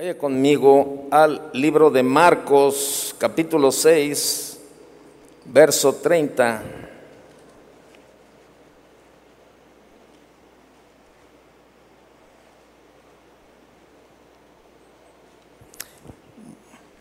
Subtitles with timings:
[0.00, 4.58] Vaya conmigo al libro de Marcos, capítulo 6,
[5.44, 6.62] verso 30.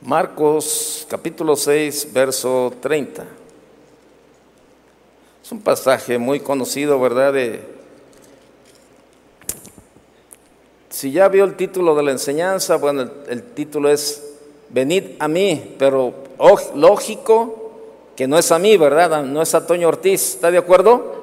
[0.02, 3.25] Marcos, capítulo 6, verso 30.
[5.41, 7.31] Es un pasaje muy conocido, ¿verdad?
[7.31, 7.79] De
[10.90, 14.24] Si ya vio el título de la enseñanza, bueno, el, título es
[14.70, 16.14] Venid a mí, pero
[16.74, 17.71] lógico
[18.16, 19.24] que no es a mí, ¿verdad?
[19.24, 21.20] No es a Toño Ortiz, ¿está de acuerdo?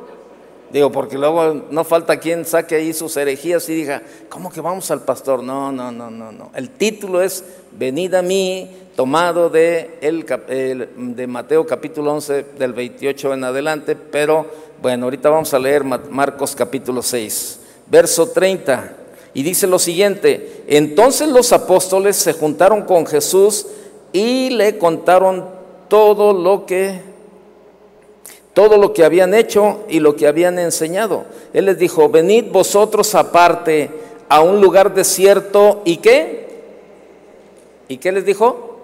[0.70, 4.90] Digo, porque luego no falta quien saque ahí sus herejías y diga, ¿cómo que vamos
[4.92, 5.42] al pastor?
[5.42, 6.50] No, no, no, no, no.
[6.54, 10.24] El título es Venid a mí, tomado de, el,
[11.16, 14.46] de Mateo capítulo 11, del 28 en adelante, pero
[14.80, 19.05] bueno, ahorita vamos a leer Marcos capítulo 6, verso 30.
[19.36, 23.66] Y dice lo siguiente, entonces los apóstoles se juntaron con Jesús
[24.10, 25.44] y le contaron
[25.88, 27.02] todo lo que
[28.54, 31.26] todo lo que habían hecho y lo que habían enseñado.
[31.52, 33.90] Él les dijo, venid vosotros aparte
[34.30, 36.48] a un lugar desierto y qué?
[37.88, 38.78] ¿Y qué les dijo?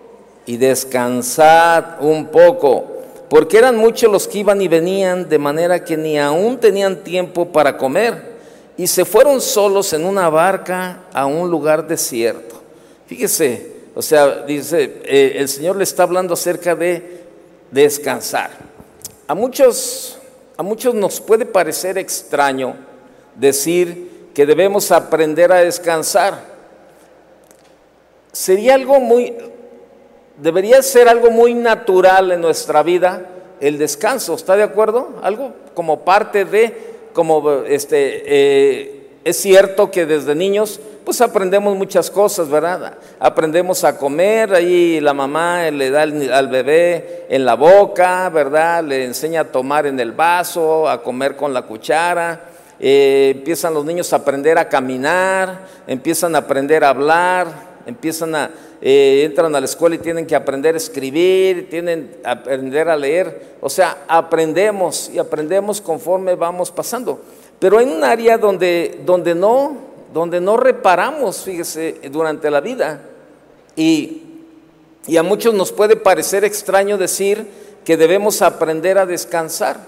[0.44, 2.84] Y descansad un poco,
[3.31, 7.47] porque eran muchos los que iban y venían, de manera que ni aún tenían tiempo
[7.47, 8.31] para comer
[8.77, 12.61] y se fueron solos en una barca a un lugar desierto.
[13.06, 17.25] Fíjese, o sea, dice, eh, el Señor le está hablando acerca de
[17.70, 18.50] descansar.
[19.28, 20.19] A muchos,
[20.56, 22.75] a muchos nos puede parecer extraño
[23.34, 26.53] decir que debemos aprender a descansar.
[28.33, 29.34] Sería algo muy,
[30.39, 33.27] debería ser algo muy natural en nuestra vida
[33.61, 35.20] el descanso, ¿está de acuerdo?
[35.23, 42.11] Algo como parte de como este, eh, es cierto que desde niños pues aprendemos muchas
[42.11, 42.95] cosas, ¿verdad?
[43.19, 48.85] Aprendemos a comer, ahí la mamá le da al, bebé en la boca, ¿verdad?
[48.85, 52.41] Le enseña a tomar en el vaso, a comer con la cuchara.
[52.78, 58.50] Eh, empiezan los niños a aprender a caminar, empiezan a aprender a hablar, empiezan a,
[58.81, 62.97] eh, entran a la escuela y tienen que aprender a escribir, tienen que aprender a
[62.97, 63.56] leer.
[63.60, 67.21] O sea, aprendemos y aprendemos conforme vamos pasando.
[67.59, 69.76] Pero hay un área donde, donde, no,
[70.12, 73.00] donde no reparamos, fíjese, durante la vida.
[73.76, 74.22] Y,
[75.06, 77.47] y a muchos nos puede parecer extraño decir
[77.84, 79.78] que debemos aprender a descansar.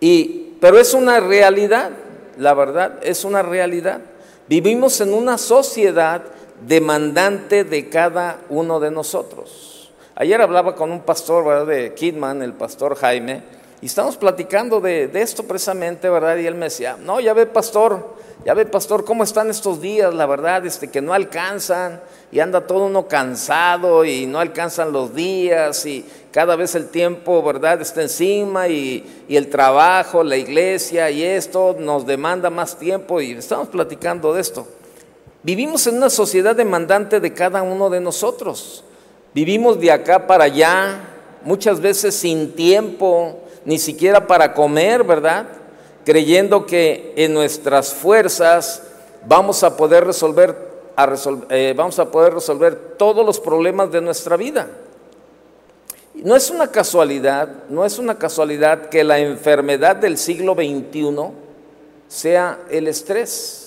[0.00, 1.90] Y, pero es una realidad,
[2.38, 4.00] la verdad, es una realidad.
[4.48, 6.22] Vivimos en una sociedad
[6.66, 9.92] demandante de cada uno de nosotros.
[10.16, 11.66] Ayer hablaba con un pastor ¿verdad?
[11.66, 13.42] de Kidman, el pastor Jaime,
[13.82, 16.36] y estamos platicando de, esto precisamente, ¿verdad?
[16.38, 18.14] Y él me decía, no, ya ve pastor,
[18.46, 20.14] ya ve pastor, ¿cómo están estos días?
[20.14, 22.00] La verdad, este, que no alcanzan
[22.32, 27.42] y anda todo uno cansado y no alcanzan los días y cada vez el tiempo,
[27.42, 27.82] ¿verdad?
[27.82, 33.68] Está encima y el trabajo, la iglesia y esto nos demanda más tiempo y estamos
[33.68, 34.66] platicando de esto.
[35.44, 38.82] Vivimos en una sociedad demandante de cada uno de nosotros.
[39.34, 41.00] Vivimos de acá para allá,
[41.42, 45.44] muchas veces sin tiempo, ni siquiera para comer, ¿verdad?
[46.02, 48.84] Creyendo que en nuestras fuerzas
[49.26, 50.56] vamos a poder resolver,
[51.50, 54.70] eh, vamos a poder resolver todos los problemas de nuestra vida.
[56.14, 61.14] No es una casualidad, no es una casualidad que la enfermedad del siglo XXI
[62.08, 63.63] sea el estrés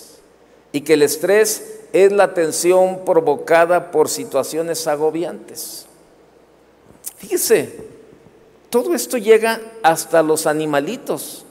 [0.72, 5.86] y que el estrés es la tensión provocada por situaciones agobiantes.
[7.16, 7.76] Fíjese,
[8.70, 11.44] todo esto llega hasta los animalitos.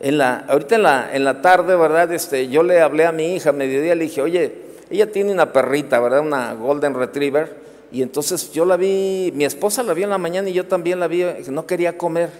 [0.00, 2.12] En la, ahorita en la, en la tarde, ¿verdad?
[2.12, 4.52] Este, yo le hablé a mi hija a mediodía, le dije, oye,
[4.90, 6.20] ella tiene una perrita, ¿verdad?
[6.20, 7.66] Una Golden Retriever.
[7.90, 11.00] Y entonces yo la vi, mi esposa la vi en la mañana y yo también
[11.00, 12.30] la vi, no quería comer.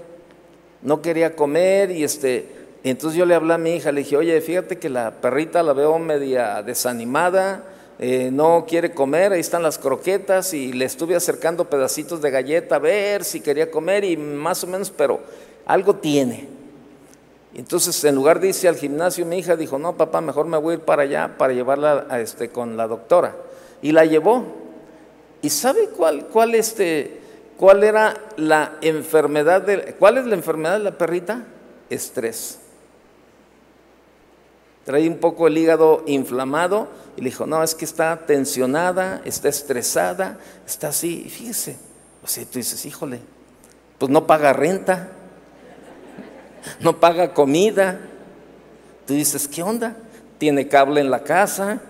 [0.82, 2.46] No quería comer y este,
[2.90, 5.72] entonces yo le hablé a mi hija, le dije, oye, fíjate que la perrita la
[5.72, 7.64] veo media desanimada,
[7.98, 12.76] eh, no quiere comer, ahí están las croquetas y le estuve acercando pedacitos de galleta
[12.76, 15.18] a ver si quería comer y más o menos, pero
[15.66, 16.46] algo tiene.
[17.56, 20.74] Entonces, en lugar de irse al gimnasio, mi hija dijo, no, papá, mejor me voy
[20.74, 23.34] a ir para allá para llevarla este, con la doctora.
[23.80, 24.44] Y la llevó.
[25.40, 27.18] ¿Y sabe cuál, cuál, este,
[27.56, 31.44] cuál era la enfermedad de, cuál es la enfermedad de la perrita?
[31.88, 32.60] Estrés
[34.86, 36.86] trae un poco el hígado inflamado
[37.16, 41.24] y le dijo, no, es que está tensionada, está estresada, está así.
[41.26, 41.76] Y fíjese,
[42.22, 43.18] o sea, tú dices, híjole,
[43.98, 45.08] pues no paga renta,
[46.78, 47.98] no paga comida.
[49.08, 49.96] Tú dices, ¿qué onda?
[50.38, 51.80] Tiene cable en la casa.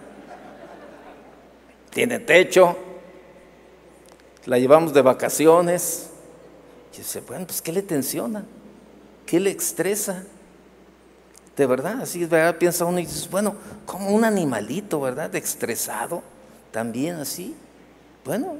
[1.91, 2.79] tiene techo,
[4.47, 6.09] la llevamos de vacaciones.
[6.95, 8.47] Y dice, bueno, pues ¿qué le tensiona?
[9.27, 10.25] ¿Qué le estresa?
[11.57, 13.55] De verdad, así es verdad, piensa uno y dice, bueno,
[13.87, 15.35] como un animalito, ¿verdad?
[15.35, 16.23] Estresado,
[16.71, 17.55] también así.
[18.25, 18.57] Bueno,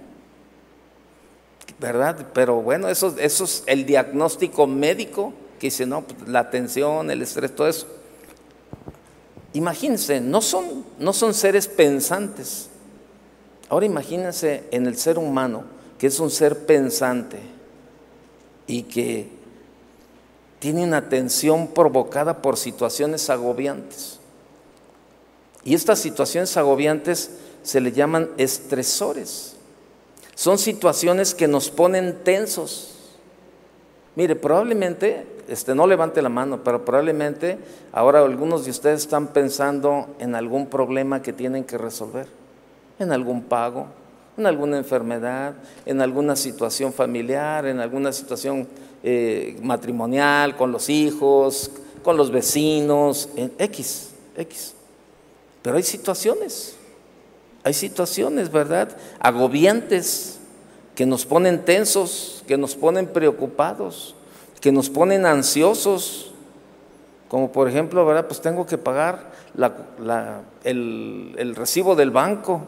[1.79, 2.27] ¿verdad?
[2.33, 7.21] Pero bueno, eso, eso es el diagnóstico médico que dice, no, pues, la tensión, el
[7.21, 7.87] estrés, todo eso.
[9.53, 12.71] Imagínense, no son, no son seres pensantes.
[13.69, 15.65] Ahora imagínense en el ser humano,
[15.99, 17.41] que es un ser pensante
[18.67, 19.36] y que
[20.67, 24.19] tiene una tensión provocada por situaciones agobiantes.
[25.63, 27.31] Y estas situaciones agobiantes
[27.63, 29.55] se le llaman estresores.
[30.35, 32.97] Son situaciones que nos ponen tensos.
[34.17, 37.59] Mire, probablemente, este, no levante la mano, pero probablemente
[37.93, 42.27] ahora algunos de ustedes están pensando en algún problema que tienen que resolver,
[42.99, 43.87] en algún pago,
[44.37, 45.55] en alguna enfermedad,
[45.85, 48.67] en alguna situación familiar, en alguna situación
[49.03, 51.71] eh, matrimonial, con los hijos,
[52.03, 54.75] con los vecinos, en X, X.
[55.63, 56.77] Pero hay situaciones
[57.67, 58.97] hay situaciones, ¿verdad?
[59.19, 60.39] Agobiantes,
[60.95, 64.15] que nos ponen tensos, que nos ponen preocupados,
[64.61, 66.31] que nos ponen ansiosos.
[67.27, 68.29] Como por ejemplo, ¿verdad?
[68.29, 69.33] Pues tengo que pagar
[70.63, 72.63] el, el recibo del banco,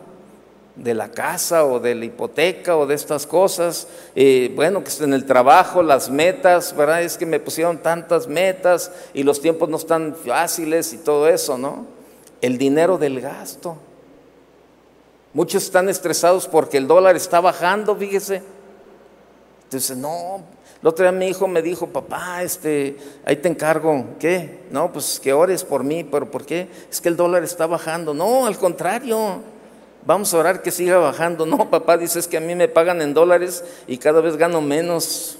[0.79, 3.89] de la casa o de la hipoteca o de estas cosas.
[4.15, 7.03] Eh, bueno, que en el trabajo, las metas, ¿verdad?
[7.03, 11.59] Es que me pusieron tantas metas y los tiempos no están fáciles y todo eso,
[11.59, 11.87] ¿no?
[12.41, 13.77] El dinero del gasto.
[15.35, 18.43] Muchos están estresados porque el dólar está bajando, fíjese.
[19.65, 20.43] Entonces, no,
[20.81, 24.61] el otro día mi hijo me dijo, papá, este, ahí te encargo, ¿qué?
[24.71, 26.69] No, pues que ores por mí, pero ¿por qué?
[26.89, 28.15] Es que el dólar está bajando.
[28.15, 29.43] No, al contrario,
[30.05, 31.47] vamos a orar que siga bajando.
[31.47, 35.39] No, papá, dices que a mí me pagan en dólares y cada vez gano menos.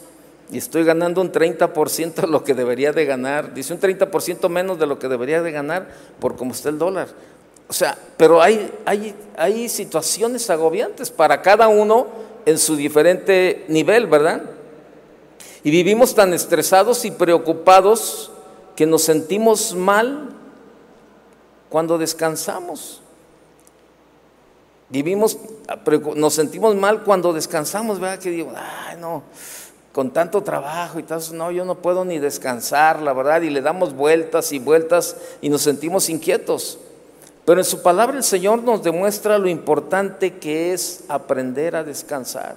[0.51, 3.53] Y estoy ganando un 30% de lo que debería de ganar.
[3.53, 5.89] Dice un 30% menos de lo que debería de ganar
[6.21, 7.09] por cómo está el dólar.
[7.69, 12.07] O sea, pero hay, hay, hay situaciones agobiantes para cada uno
[12.47, 14.41] en su diferente nivel, ¿verdad?
[15.63, 18.31] Y vivimos tan estresados y preocupados
[18.75, 20.31] que nos sentimos mal
[21.69, 23.03] cuando descansamos.
[24.91, 25.39] Vivimos,
[26.17, 28.19] nos sentimos mal cuando descansamos, ¿verdad?
[28.19, 29.23] Que digo, ay, no,
[29.93, 33.61] con tanto trabajo y tal, no, yo no puedo ni descansar, la verdad, y le
[33.61, 36.79] damos vueltas y vueltas y nos sentimos inquietos.
[37.45, 42.57] Pero en su palabra el Señor nos demuestra lo importante que es aprender a descansar.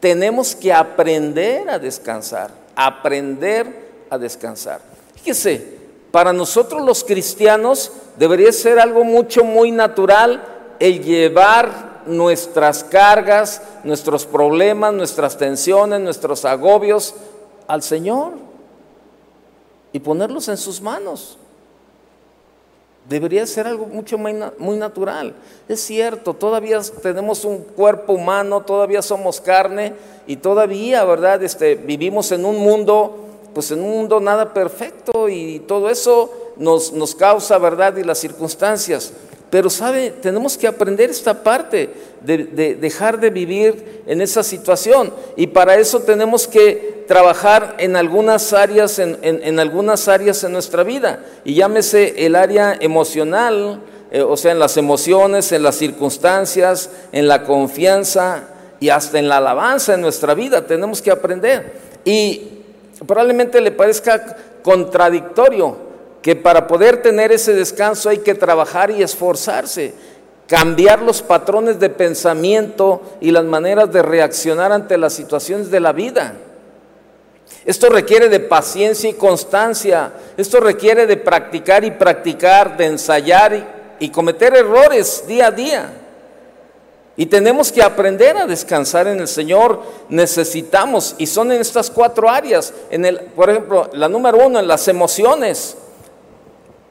[0.00, 4.80] Tenemos que aprender a descansar, aprender a descansar.
[5.14, 5.78] Fíjese,
[6.10, 14.26] para nosotros los cristianos debería ser algo mucho, muy natural el llevar nuestras cargas, nuestros
[14.26, 17.14] problemas, nuestras tensiones, nuestros agobios
[17.68, 18.32] al Señor
[19.92, 21.36] y ponerlos en sus manos.
[23.08, 25.34] Debería ser algo mucho muy natural.
[25.68, 29.94] Es cierto, todavía tenemos un cuerpo humano, todavía somos carne
[30.26, 31.42] y todavía, ¿verdad?
[31.42, 36.92] Este, vivimos en un mundo, pues en un mundo nada perfecto y todo eso nos,
[36.92, 37.96] nos causa, ¿verdad?
[37.96, 39.12] Y las circunstancias.
[39.50, 45.12] Pero sabe, tenemos que aprender esta parte de, dejar de vivir en esa situación.
[45.36, 51.24] Y para eso tenemos que trabajar en algunas áreas, en, algunas áreas en nuestra vida.
[51.44, 53.80] Y llámese el área emocional,
[54.12, 58.44] eh, o sea, en las emociones, en las circunstancias, en la confianza
[58.78, 60.64] y hasta en la alabanza en nuestra vida.
[60.64, 61.72] Tenemos que aprender.
[62.04, 62.62] Y
[63.04, 65.89] probablemente le parezca contradictorio
[66.22, 69.94] que para poder tener ese descanso hay que trabajar y esforzarse,
[70.46, 75.92] cambiar los patrones de pensamiento y las maneras de reaccionar ante las situaciones de la
[75.92, 76.34] vida.
[77.64, 84.08] Esto requiere de paciencia y constancia, esto requiere de practicar y practicar, de ensayar y,
[84.08, 85.92] cometer errores día a día.
[87.16, 89.82] Y tenemos que aprender a descansar en el Señor.
[90.08, 92.72] Necesitamos, y son en estas cuatro áreas.
[92.90, 95.76] En el, por ejemplo, la número uno, en las emociones.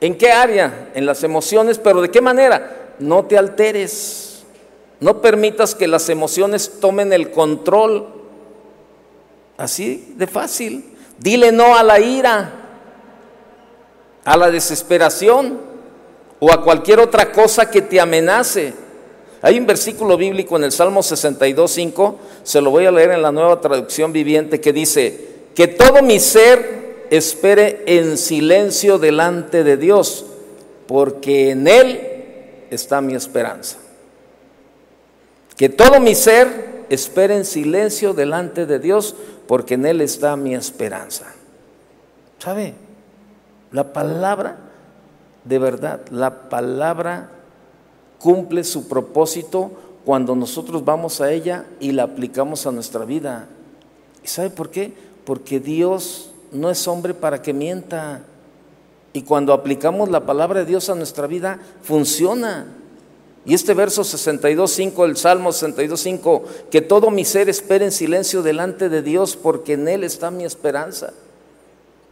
[0.02, 0.90] ¿En qué área?
[0.94, 2.96] En las emociones, pero ¿de qué manera?
[3.00, 4.44] No te alteres.
[5.00, 8.08] No permitas que las emociones tomen el control.
[9.58, 10.96] Así de fácil.
[11.18, 12.54] Dile no a la ira,
[14.24, 15.60] a la desesperación
[16.40, 18.74] o a cualquier otra cosa que te amenace.
[19.42, 23.32] Hay un versículo bíblico en el Salmo 62.5, se lo voy a leer en la
[23.32, 30.26] nueva traducción viviente, que dice, que todo mi ser espere en silencio delante de Dios,
[30.88, 32.02] porque en Él
[32.70, 33.78] está mi esperanza.
[35.56, 39.16] Que todo mi ser espere en silencio delante de Dios,
[39.48, 41.26] porque en Él está mi esperanza.
[42.40, 42.74] ¿Sabe?
[43.72, 44.58] La palabra,
[45.44, 47.30] de verdad, la palabra
[48.20, 49.72] cumple su propósito
[50.06, 53.48] cuando nosotros vamos a ella y la aplicamos a nuestra vida.
[54.24, 54.94] ¿Y sabe por qué?
[55.26, 58.22] Porque Dios no es hombre para que mienta.
[59.14, 62.68] Y cuando aplicamos la palabra de Dios a nuestra vida, funciona.
[63.46, 68.90] Y este verso 62.5, el Salmo 62.5, que todo mi ser espere en silencio delante
[68.90, 71.14] de Dios, porque en Él está mi esperanza.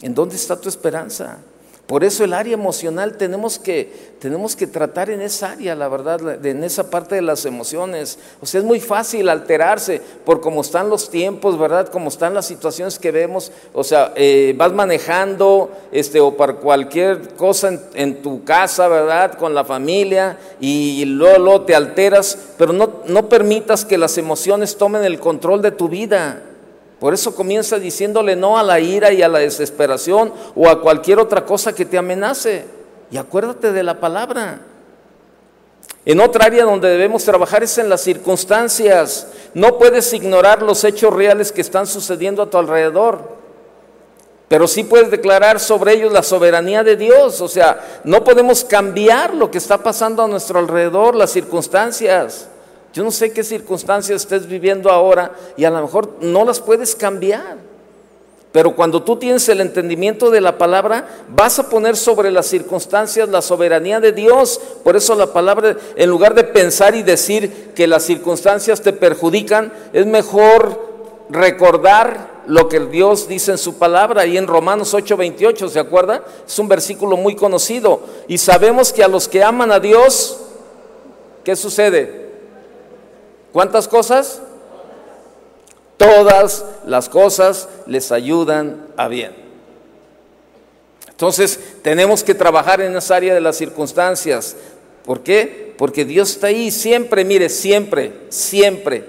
[0.01, 1.39] ¿En dónde está tu esperanza?
[1.87, 3.89] Por eso el área emocional tenemos que,
[4.19, 8.19] tenemos que tratar en esa área, la verdad, en esa parte de las emociones.
[8.41, 11.87] O sea, es muy fácil alterarse por cómo están los tiempos, ¿verdad?
[11.87, 13.53] Cómo están las situaciones que vemos.
[13.71, 19.35] O sea, eh, vas manejando este, o para cualquier cosa en, tu casa, ¿verdad?
[19.35, 25.05] Con la familia y, luego, te alteras, pero no, no permitas que las emociones tomen
[25.05, 26.43] el control de tu vida.
[26.99, 31.19] Por eso comienza diciéndole no a la ira y a la desesperación o a cualquier
[31.19, 32.65] otra cosa que te amenace.
[33.11, 34.61] Y acuérdate de la palabra.
[36.05, 39.27] En otra área donde debemos trabajar es en las circunstancias.
[39.53, 43.37] No puedes ignorar los hechos reales que están sucediendo a tu alrededor.
[44.47, 47.41] Pero sí puedes declarar sobre ellos la soberanía de Dios.
[47.41, 52.47] O sea, no podemos cambiar lo que está pasando a nuestro alrededor, las circunstancias.
[52.97, 56.95] Yo no sé qué circunstancias estés viviendo ahora y a lo mejor no las puedes
[56.95, 57.57] cambiar.
[58.51, 63.29] Pero cuando tú tienes el entendimiento de la palabra, vas a poner sobre las circunstancias
[63.29, 64.59] la soberanía de Dios.
[64.83, 69.71] Por eso la palabra, en lugar de pensar y decir que las circunstancias te perjudican,
[69.93, 70.81] es mejor
[71.29, 74.25] recordar lo que Dios dice en su palabra.
[74.25, 76.23] Y en Romanos 8:28, ¿se acuerda?
[76.47, 78.01] Es un versículo muy conocido.
[78.27, 80.39] Y sabemos que a los que aman a Dios,
[81.43, 82.26] ¿qué sucede?
[83.57, 84.39] ¿Cuántas cosas?
[85.97, 89.31] Todas las cosas les ayudan a bien.
[91.09, 94.55] Entonces tenemos que trabajar en esa área de las circunstancias.
[95.03, 95.73] ¿Por qué?
[95.75, 99.03] Porque Dios está ahí siempre, mire, siempre, siempre.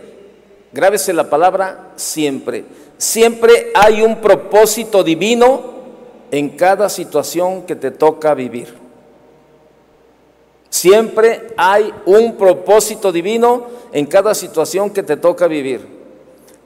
[0.72, 2.64] Grábese la palabra siempre.
[2.96, 5.74] Siempre hay un propósito divino
[6.30, 8.77] en cada situación que te toca vivir.
[10.70, 15.98] Siempre hay un propósito divino en cada situación que te toca vivir.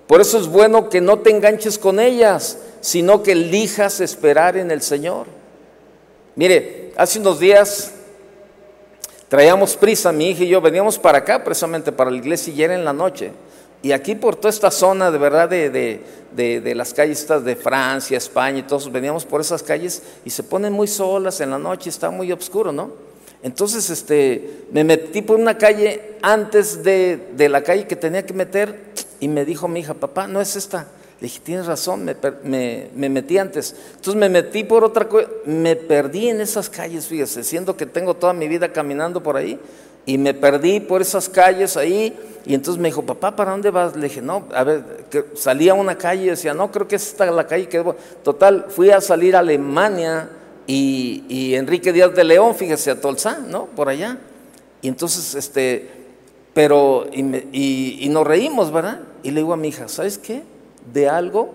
[0.06, 4.70] Por eso es bueno que no te enganches con ellas, sino que elijas esperar en
[4.70, 5.26] el Señor.
[6.34, 7.92] Mire, hace unos días
[9.28, 12.74] traíamos prisa, mi hija y yo veníamos para acá precisamente para la iglesia y era
[12.74, 13.30] en la noche.
[13.82, 18.18] Y aquí por toda esta zona de verdad de, de, de, las calles de Francia,
[18.18, 21.90] España y todos, veníamos por esas calles y se ponen muy solas en la noche,
[21.90, 23.11] está muy oscuro, ¿no?
[23.42, 28.92] Entonces este, me metí por una calle antes de, la calle que tenía que meter
[29.18, 30.86] y me dijo mi hija, papá, no es esta.
[31.20, 33.74] Le dije, tienes razón, me, metí antes.
[33.90, 38.14] Entonces me metí por otra cosa, me perdí en esas calles, fíjese, siendo que tengo
[38.14, 39.58] toda mi vida caminando por ahí,
[40.04, 43.94] y me perdí por esas calles ahí, y entonces me dijo, papá, ¿para dónde vas?
[43.94, 46.96] Le dije, no, a ver, que salía a una calle y decía, no, creo que
[46.96, 47.84] es esta la calle que
[48.24, 50.28] Total, fui a salir a Alemania
[50.66, 53.66] y, Enrique Díaz de León, fíjese, a Tolzá, ¿no?
[53.66, 54.18] Por allá.
[54.80, 55.88] Y entonces, este,
[56.54, 59.00] pero, y, nos reímos, ¿verdad?
[59.22, 60.42] Y le digo a mi hija, ¿sabes qué?
[60.92, 61.54] De algo,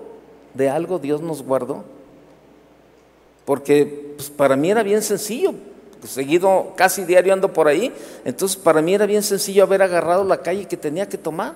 [0.53, 1.83] de algo Dios nos guardó.
[3.45, 5.53] Porque pues, para mí era bien sencillo,
[6.05, 10.41] seguido, casi diario ando por ahí, entonces para mí era bien sencillo haber agarrado la
[10.41, 11.55] calle que tenía que tomar.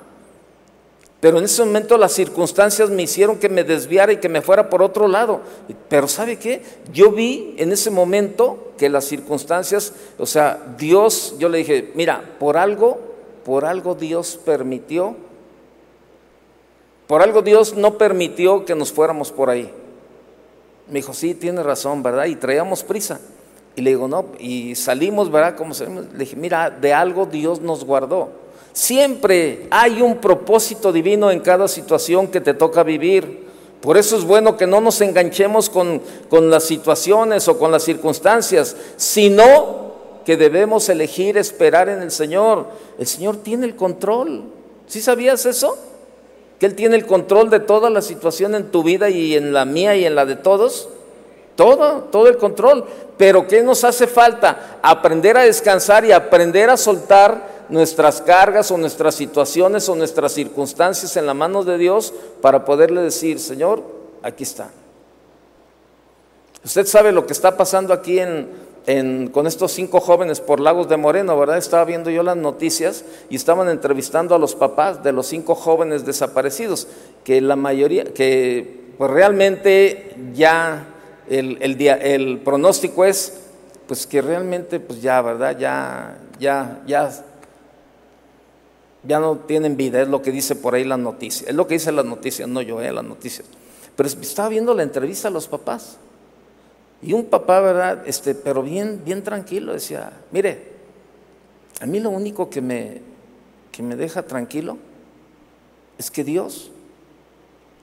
[1.22, 4.72] Pero en ese momento las circunstancias me hicieron que me desviara y que me fuera
[4.72, 5.42] por otro lado.
[5.88, 6.64] Pero ¿sabe qué?
[6.92, 12.24] Yo vi en ese momento que las circunstancias, o sea, Dios, yo le dije, mira,
[12.40, 13.00] por algo,
[13.46, 15.16] por algo Dios permitió,
[17.06, 19.72] por algo Dios no permitió que nos fuéramos por ahí.
[20.88, 22.26] Me dijo, sí, tiene razón, ¿verdad?
[22.26, 23.22] Y traíamos prisa.
[23.76, 25.56] Y le digo, no, y salimos, ¿verdad?
[25.56, 28.42] Como salimos, le dije, mira, de algo Dios nos guardó.
[28.74, 33.48] Siempre hay un propósito divino en cada situación que te toca vivir.
[33.82, 36.02] Por eso es bueno que no nos enganchemos con,
[36.50, 39.92] las situaciones o con las circunstancias, sino
[40.24, 42.68] que debemos elegir esperar en el Señor.
[43.00, 44.44] El Señor tiene el control.
[44.88, 45.78] ¿Sí sabías eso?
[46.60, 49.66] Que Él tiene el control de toda la situación en tu vida y en la
[49.66, 50.88] mía y en la de todos.
[51.56, 52.86] Todo, todo el control.
[53.18, 54.80] Pero ¿qué nos hace falta?
[54.84, 61.16] Aprender a descansar y aprender a soltar nuestras cargas o nuestras situaciones o nuestras circunstancias
[61.18, 63.82] en la mano de Dios para poderle decir, Señor,
[64.22, 64.70] aquí está.
[66.64, 70.98] Usted sabe lo que está pasando aquí en, con estos cinco jóvenes por Lagos de
[70.98, 71.58] Moreno, ¿verdad?
[71.58, 76.06] Estaba viendo yo las noticias y estaban entrevistando a los papás de los cinco jóvenes
[76.06, 76.88] desaparecidos,
[77.24, 80.88] que la mayoría, que pues realmente ya
[81.30, 83.38] el, el pronóstico es
[83.88, 85.58] pues que realmente pues ya, ¿verdad?
[85.58, 87.12] Ya, ya, ya,
[89.04, 91.76] ya no tienen vida, es lo que dice por ahí la noticia, es lo que
[91.76, 93.48] dice la noticia, no yo, eh, las noticias.
[93.96, 95.98] Pero estaba viendo la entrevista a los papás
[97.02, 98.08] y un papá, ¿verdad?
[98.08, 100.72] Este, pero bien, bien tranquilo, decía, mire,
[101.80, 103.02] a mí lo único que me,
[103.72, 104.78] que me deja tranquilo
[105.98, 106.72] es que Dios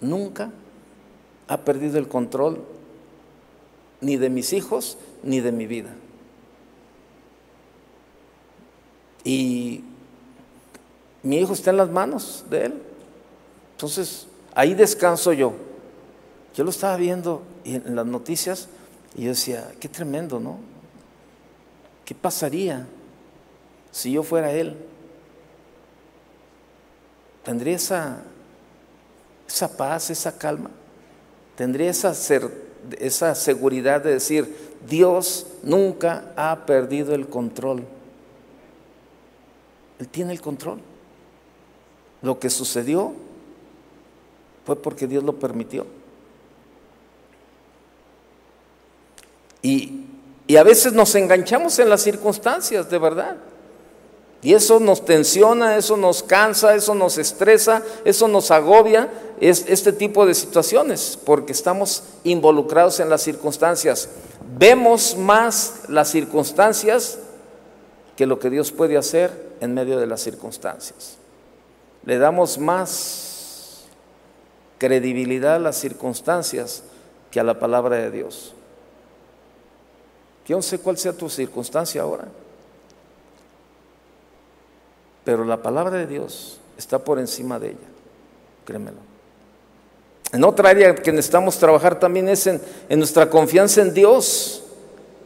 [0.00, 0.52] nunca
[1.48, 2.62] ha perdido el control
[4.00, 5.90] ni de mis hijos ni de mi vida.
[9.24, 9.82] Y
[11.22, 12.82] mi hijo está en las manos de Él.
[13.72, 15.52] Entonces, ahí descanso yo.
[16.54, 18.68] Yo lo estaba viendo en las noticias
[19.14, 20.58] y yo decía, qué tremendo, ¿no?
[22.04, 22.86] ¿Qué pasaría
[23.90, 24.76] si yo fuera Él?
[27.44, 28.22] ¿Tendría esa,
[29.76, 30.70] paz, esa calma?
[31.56, 32.12] ¿Tendría esa,
[32.98, 34.54] esa seguridad de decir,
[34.88, 37.84] Dios nunca ha perdido el control?
[39.98, 40.80] Él tiene el control.
[42.22, 43.12] Lo que sucedió
[44.66, 45.86] fue porque Dios lo permitió.
[49.62, 50.04] Y,
[50.56, 53.36] a veces nos enganchamos en las circunstancias, de verdad.
[54.40, 59.10] Y eso nos tensiona, eso nos cansa, eso nos estresa, eso nos agobia,
[59.40, 64.08] es este tipo de situaciones, porque estamos involucrados en las circunstancias.
[64.58, 67.18] Vemos más las circunstancias
[68.16, 71.17] que lo que Dios puede hacer en medio de las circunstancias.
[72.04, 73.84] Le damos más
[74.78, 76.82] credibilidad a las circunstancias
[77.30, 78.54] que a la palabra de Dios.
[80.46, 82.26] Yo no sé cuál sea tu circunstancia ahora,
[85.24, 87.88] pero la palabra de Dios está por encima de ella,
[88.64, 88.96] créemelo.
[90.32, 94.62] En otra área que necesitamos trabajar también es en, en nuestra confianza en Dios.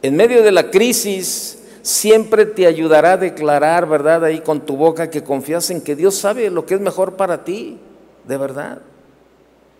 [0.01, 4.23] En medio de la crisis, siempre te ayudará a declarar, ¿verdad?
[4.23, 7.43] Ahí con tu boca que confías en que Dios sabe lo que es mejor para
[7.43, 7.77] ti,
[8.23, 8.79] de verdad.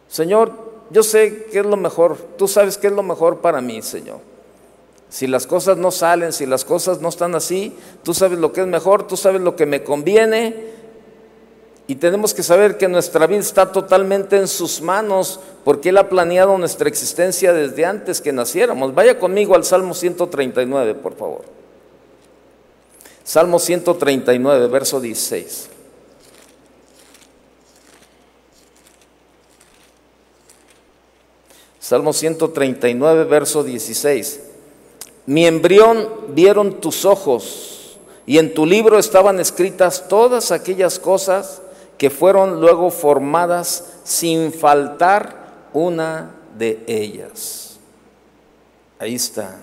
[0.09, 0.51] Señor,
[0.91, 4.19] yo sé qué es lo mejor, tú sabes qué es lo mejor para mí, Señor.
[5.09, 8.61] Si las cosas no salen, si las cosas no están así, tú sabes lo que
[8.61, 10.73] es mejor, tú sabes lo que me conviene.
[11.87, 16.09] Y tenemos que saber que nuestra vida está totalmente en sus manos porque Él ha
[16.09, 18.93] planeado nuestra existencia desde antes que naciéramos.
[18.93, 21.62] Vaya conmigo al Salmo 139, por favor.
[23.23, 25.69] Salmo 139, verso 16.
[31.79, 34.39] Salmo 139, verso 16.
[35.25, 41.61] Mi embrión vieron tus ojos y en tu libro estaban escritas todas aquellas cosas
[41.97, 47.77] que fueron luego formadas sin faltar una de ellas.
[48.99, 49.62] Ahí está.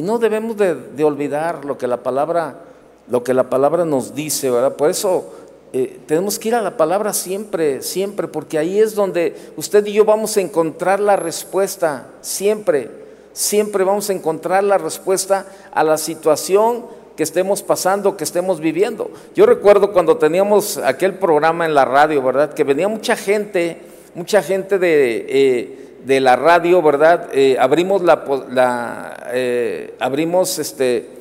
[0.00, 2.54] Y no debemos de, olvidar lo que la palabra,
[3.10, 4.74] lo que la palabra nos dice, ¿verdad?
[4.74, 5.30] Por eso
[5.74, 9.92] eh, tenemos que ir a la palabra siempre, siempre, porque ahí es donde usted y
[9.92, 12.90] yo vamos a encontrar la respuesta, siempre,
[13.34, 19.10] siempre vamos a encontrar la respuesta a la situación que estemos pasando, que estemos viviendo.
[19.34, 22.54] Yo recuerdo cuando teníamos aquel programa en la radio, ¿verdad?
[22.54, 23.76] Que venía mucha gente,
[24.14, 27.28] mucha gente de, eh, la radio, ¿verdad?
[27.32, 29.30] Eh, abrimos la, la
[29.98, 31.20] abrimos este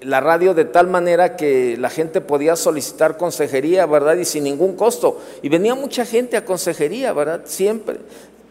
[0.00, 4.16] la radio de tal manera que la gente podía solicitar consejería, ¿verdad?
[4.16, 5.20] Y sin ningún costo.
[5.42, 7.42] Y venía mucha gente a consejería, ¿verdad?
[7.44, 7.96] Siempre.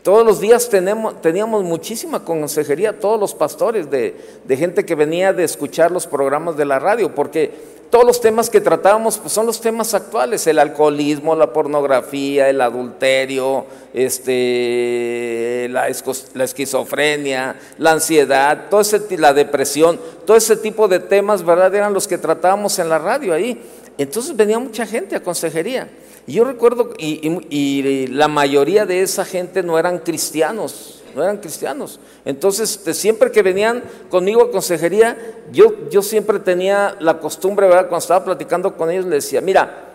[0.03, 4.15] Todos los días tenemos, teníamos muchísima consejería, todos los pastores, de,
[4.45, 7.51] de gente que venía de escuchar los programas de la radio, porque
[7.89, 12.59] todos los temas que tratábamos pues, son los temas actuales, el alcoholismo, la pornografía, el
[12.61, 21.43] adulterio, este, la, esquizofrenia, la ansiedad, todo ese, la depresión, todo ese tipo de temas,
[21.43, 21.73] ¿verdad?
[21.73, 23.61] Eran los que tratábamos en la radio ahí.
[23.97, 25.89] Entonces venía mucha gente a consejería.
[26.27, 31.99] Y yo recuerdo, y la mayoría de esa gente no eran cristianos, no eran cristianos.
[32.25, 35.17] Entonces, siempre que venían conmigo a consejería,
[35.51, 37.87] yo, yo siempre tenía la costumbre, ¿verdad?
[37.89, 39.85] Cuando estaba platicando con ellos, les decía, mira,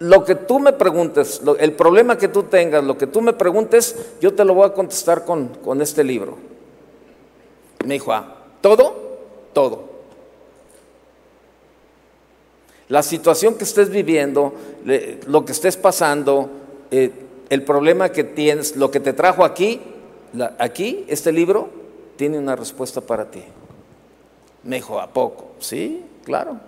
[0.00, 3.96] lo que tú me preguntes, el problema que tú tengas, lo que tú me preguntes,
[4.20, 6.36] yo te lo voy a contestar con, con este libro.
[7.84, 9.18] Me dijo, ah, ¿todo?
[9.52, 9.94] Todo.
[12.88, 14.52] La situación que estés viviendo,
[15.26, 16.50] lo que estés pasando,
[16.90, 17.10] eh,
[17.50, 19.80] el problema que tienes, lo que te trajo aquí,
[20.58, 21.68] aquí, este libro,
[22.16, 23.42] tiene una respuesta para ti.
[24.62, 25.52] Me dijo, ¿a poco?
[25.58, 26.58] Sí, claro.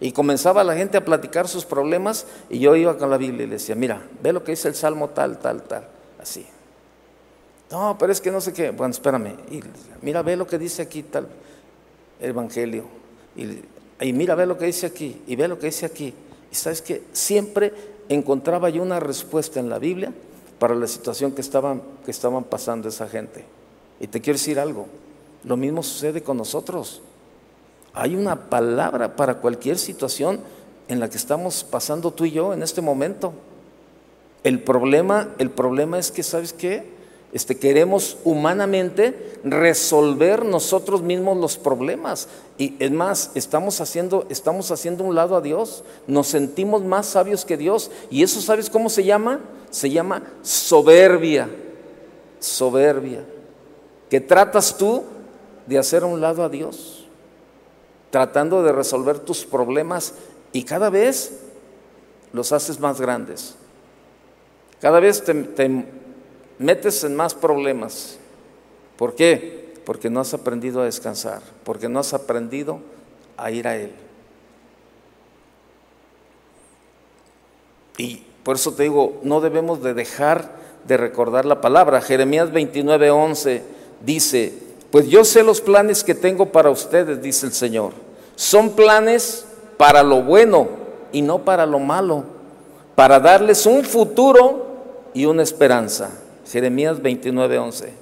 [0.00, 3.48] Y comenzaba la gente a platicar sus problemas y yo iba con la Biblia y
[3.48, 5.88] le decía, mira, ve lo que dice el Salmo tal, tal, tal,
[6.20, 6.46] así.
[7.70, 8.70] No, pero es que no sé qué.
[8.70, 9.34] Bueno, espérame.
[9.50, 9.60] Y,
[10.02, 11.28] mira, ve lo que dice aquí tal
[12.20, 12.84] Evangelio.
[13.36, 13.62] Y,
[14.00, 15.20] y mira, ve lo que dice aquí.
[15.26, 16.14] Y ve lo que dice aquí.
[16.50, 17.72] Y sabes que siempre
[18.08, 20.12] encontraba yo una respuesta en la Biblia
[20.58, 23.44] para la situación que estaban, que estaban pasando esa gente.
[24.00, 24.86] Y te quiero decir algo,
[25.44, 27.02] lo mismo sucede con nosotros.
[27.94, 30.40] Hay una palabra para cualquier situación
[30.88, 33.32] en la que estamos pasando tú y yo en este momento.
[34.44, 36.97] El problema, el problema es que, ¿sabes qué?
[37.32, 42.28] Este, queremos humanamente resolver nosotros mismos los problemas.
[42.56, 45.84] Y es más, estamos haciendo, estamos haciendo un lado a Dios.
[46.06, 47.90] Nos sentimos más sabios que Dios.
[48.10, 49.40] Y eso, ¿sabes cómo se llama?
[49.70, 51.50] Se llama soberbia.
[52.40, 53.24] Soberbia.
[54.08, 55.04] Que tratas tú
[55.66, 57.06] de hacer un lado a Dios.
[58.10, 60.14] Tratando de resolver tus problemas
[60.52, 61.40] y cada vez
[62.32, 63.54] los haces más grandes.
[64.80, 65.84] Cada vez te
[66.58, 68.18] metes en más problemas.
[68.96, 69.74] ¿Por qué?
[69.84, 72.80] Porque no has aprendido a descansar, porque no has aprendido
[73.36, 73.92] a ir a Él.
[77.96, 82.00] Y por eso te digo, no debemos de dejar de recordar la palabra.
[82.00, 83.62] Jeremías 29, 11
[84.04, 84.54] dice,
[84.90, 87.92] pues yo sé los planes que tengo para ustedes, dice el Señor.
[88.36, 90.68] Son planes para lo bueno
[91.12, 92.24] y no para lo malo,
[92.94, 94.66] para darles un futuro
[95.12, 96.10] y una esperanza.
[96.50, 97.92] Jeremías 29, 11.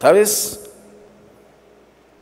[0.00, 0.60] ¿Sabes?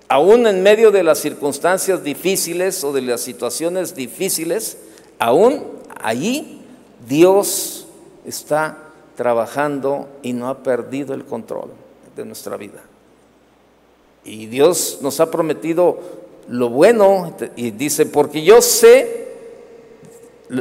[0.08, 4.76] Aún en medio de las circunstancias difíciles o de las situaciones difíciles,
[5.18, 5.64] aún
[6.00, 6.62] allí
[7.08, 7.86] Dios
[8.26, 8.78] está
[9.16, 11.70] trabajando y no ha perdido el control
[12.16, 12.82] de nuestra vida.
[14.24, 16.00] Y Dios nos ha prometido
[16.48, 19.19] lo bueno y dice, porque yo sé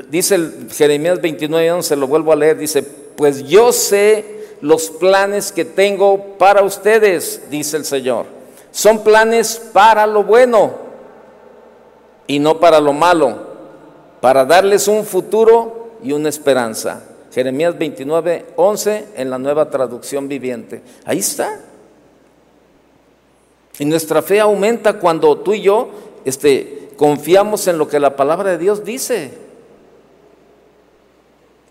[0.09, 0.39] dice
[0.71, 6.37] Jeremías 29, 11, lo vuelvo a leer, dice, pues yo sé los planes que tengo
[6.37, 8.25] para ustedes, dice el Señor.
[8.71, 10.73] Son planes para lo bueno
[12.27, 13.47] y no para lo malo,
[14.21, 17.03] para darles un futuro y una esperanza.
[17.33, 20.81] Jeremías 29, 11 en la nueva traducción viviente.
[21.05, 21.61] Ahí está.
[23.79, 25.89] Y nuestra fe aumenta cuando tú y yo
[26.25, 29.48] este, confiamos en lo que la palabra de Dios dice.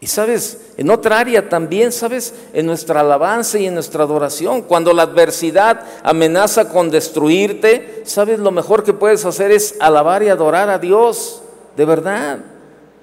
[0.01, 4.93] Y sabes, en otra área también, sabes, en nuestra alabanza y en nuestra adoración, cuando
[4.93, 10.71] la adversidad amenaza con destruirte, sabes, lo mejor que puedes hacer es alabar y adorar
[10.71, 11.43] a Dios,
[11.77, 12.39] de verdad.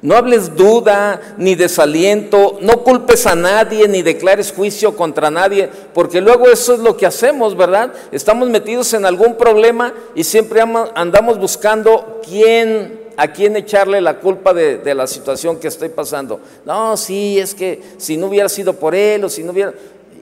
[0.02, 6.22] No hables duda ni desaliento, no culpes a nadie ni declares juicio contra nadie, porque
[6.22, 7.92] luego eso es lo que hacemos, ¿verdad?
[8.12, 10.62] Estamos metidos en algún problema y siempre
[10.94, 16.40] andamos buscando quién a quién echarle la culpa de, la situación que estoy pasando.
[16.66, 19.74] No, sí, es que si no hubiera sido por él o si no hubiera...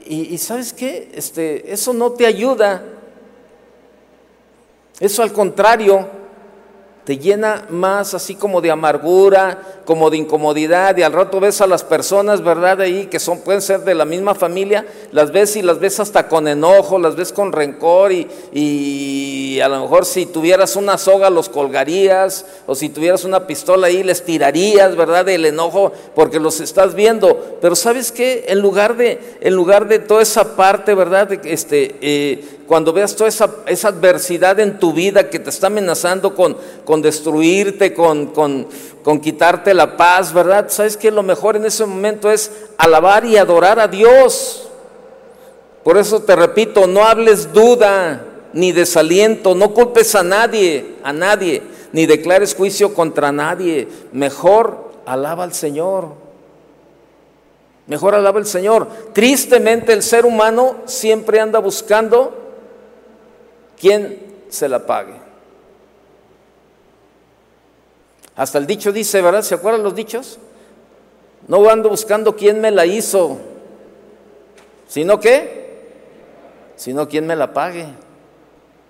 [0.06, 2.82] Y, sabes qué, este, eso no te ayuda.
[5.00, 6.06] Eso al contrario,
[7.04, 11.66] te llena más así como de amargura, como de incomodidad, y al rato ves a
[11.66, 12.80] las personas, ¿verdad?
[12.80, 16.28] Ahí que son, pueden ser de la misma familia, las ves y las ves hasta
[16.28, 21.30] con enojo, las ves con rencor, y, y a lo mejor si tuvieras una soga
[21.30, 25.24] los colgarías, o si tuvieras una pistola ahí les tirarías, ¿verdad?
[25.24, 27.58] Del enojo, porque los estás viendo.
[27.60, 28.46] Pero ¿sabes qué?
[28.48, 31.32] En lugar de, en lugar de toda esa parte, ¿verdad?
[31.44, 36.34] Este, eh, cuando veas toda esa, esa, adversidad en tu vida que te está amenazando
[36.34, 38.66] con, con destruirte, con, con,
[39.04, 40.66] con, quitarte la paz, ¿verdad?
[40.68, 44.68] ¿Sabes que Lo mejor en ese momento es alabar y adorar a Dios.
[45.84, 51.62] Por eso te repito, no hables duda ni desaliento, no culpes a nadie, a nadie,
[51.92, 53.88] ni declares juicio contra nadie.
[54.12, 56.08] Mejor alaba al Señor.
[57.86, 58.88] Mejor alaba al Señor.
[59.12, 62.44] Tristemente el ser humano siempre anda buscando
[63.78, 65.23] ¿quién se la pague?
[68.36, 69.42] Hasta el dicho dice, ¿verdad?
[69.42, 70.38] ¿Se acuerdan los dichos?
[71.46, 73.38] No ando buscando quién me la hizo,
[74.88, 75.64] sino qué,
[76.76, 77.86] sino quién me la pague.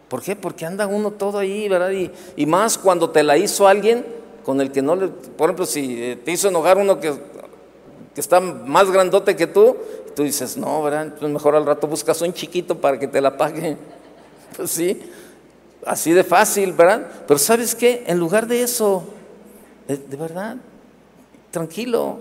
[0.08, 0.36] ¿Por qué?
[0.36, 1.90] Porque anda uno todo ahí, ¿verdad?
[1.90, 4.04] Y, y, más cuando te la hizo alguien
[4.44, 7.12] con el que no le, por ejemplo, si eh, te hizo enojar uno que,
[8.14, 9.76] que está más grandote que tú,
[10.14, 11.04] tú dices, no, ¿verdad?
[11.04, 13.76] Entonces mejor al rato buscas un chiquito para que te la pague.
[14.56, 15.02] Pues sí,
[15.84, 17.08] así de fácil, ¿verdad?
[17.26, 18.04] Pero ¿sabes qué?
[18.06, 19.02] En lugar de eso,
[19.88, 20.56] de, verdad,
[21.50, 22.18] tranquilo.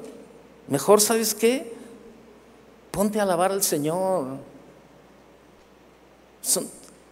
[0.68, 1.74] Mejor, ¿sabes qué?
[2.92, 4.26] Ponte a alabar al Señor.
[6.42, 6.68] Son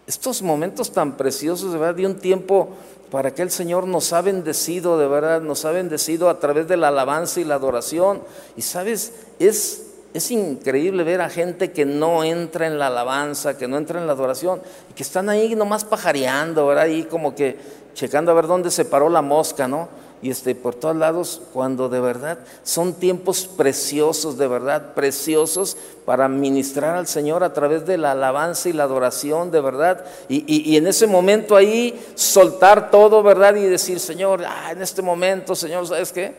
[0.07, 2.69] estos momentos tan preciosos, de verdad, de un tiempo
[3.11, 6.77] para que el Señor nos ha bendecido, de verdad, nos ha bendecido a través de
[6.77, 8.21] la alabanza y la adoración.
[8.55, 13.67] Y sabes, es, es increíble ver a gente que no entra en la alabanza, que
[13.67, 16.85] no entra en la adoración, y que están ahí nomás pajareando, ¿verdad?
[16.85, 17.57] Ahí como que
[17.93, 19.89] checando a ver dónde se paró la mosca, ¿no?
[20.21, 26.27] Y este, por todos lados, cuando de verdad son tiempos preciosos, de verdad preciosos para
[26.27, 30.05] ministrar al Señor a través de la alabanza y la adoración, de verdad.
[30.29, 33.55] Y, en ese momento ahí soltar todo, ¿verdad?
[33.55, 36.35] Y decir, Señor, ah, en este momento, Señor, ¿sabes qué?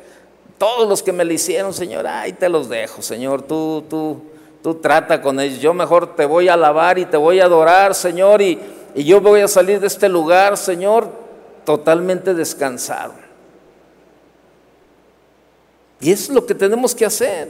[0.58, 4.22] Todos los que me le hicieron, Señor, ahí te los dejo, Señor, tú, tú,
[4.62, 5.58] tú trata con ellos.
[5.58, 8.60] Yo mejor te voy a alabar y te voy a adorar, Señor, y,
[8.94, 11.08] y yo voy a salir de este lugar, Señor,
[11.64, 13.21] totalmente descansado.
[16.02, 17.48] Y es lo que tenemos que hacer.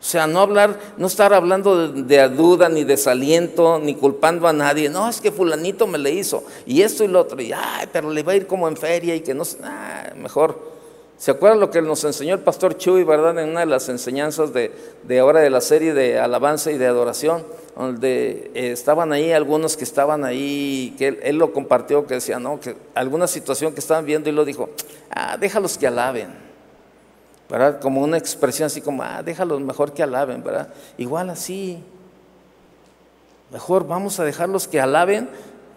[0.00, 4.90] O sea, no hablar, no estar hablando de, duda, ni desaliento, ni culpando a nadie.
[4.90, 8.10] No, es que fulanito me le hizo, y esto y lo otro, y ay, pero
[8.10, 9.58] le va a ir como en feria y que no sé,
[10.16, 10.76] mejor.
[11.18, 14.52] ¿Se acuerdan lo que nos enseñó el pastor Chuy, verdad, en una de las enseñanzas
[14.52, 14.70] de,
[15.04, 17.42] de ahora de la serie de alabanza y de adoración?
[17.74, 22.38] Donde eh, estaban ahí algunos que estaban ahí, que él, él, lo compartió, que decía,
[22.38, 24.68] no, que alguna situación que estaban viendo y lo dijo,
[25.10, 26.45] ah, déjalos que alaben.
[27.48, 27.80] ¿Verdad?
[27.80, 30.68] Como una expresión así como, ah, déjalos mejor que alaben, ¿verdad?
[30.98, 31.82] Igual así.
[33.52, 35.28] Mejor vamos a dejarlos que alaben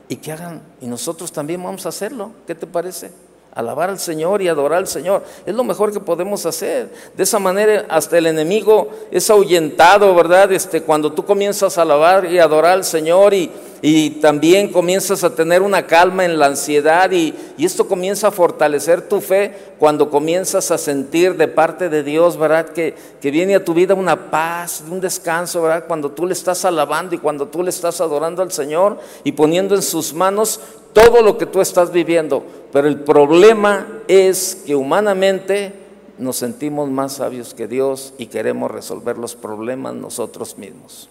[0.07, 2.31] y que hagan, y nosotros también vamos a hacerlo.
[2.47, 3.11] ¿Qué te parece?
[3.53, 5.23] Alabar al Señor y adorar al Señor.
[5.45, 6.89] Es lo mejor que podemos hacer.
[7.15, 10.51] De esa manera hasta el enemigo es ahuyentado, ¿verdad?
[10.51, 15.33] Este, cuando tú comienzas a alabar y adorar al Señor y, y también comienzas a
[15.33, 20.71] tener una calma en la ansiedad y, esto comienza a fortalecer tu fe cuando comienzas
[20.71, 22.69] a sentir de parte de Dios, ¿verdad?
[22.69, 25.83] Que, que viene a tu vida una paz, un descanso, ¿verdad?
[25.85, 29.75] Cuando tú le estás alabando y cuando tú le estás adorando al Señor y poniendo
[29.75, 30.59] en sus manos
[30.93, 32.43] todo lo que tú estás viviendo.
[32.71, 35.73] Pero el problema es que humanamente
[36.17, 41.09] nos sentimos más sabios que Dios y queremos resolver los problemas nosotros mismos.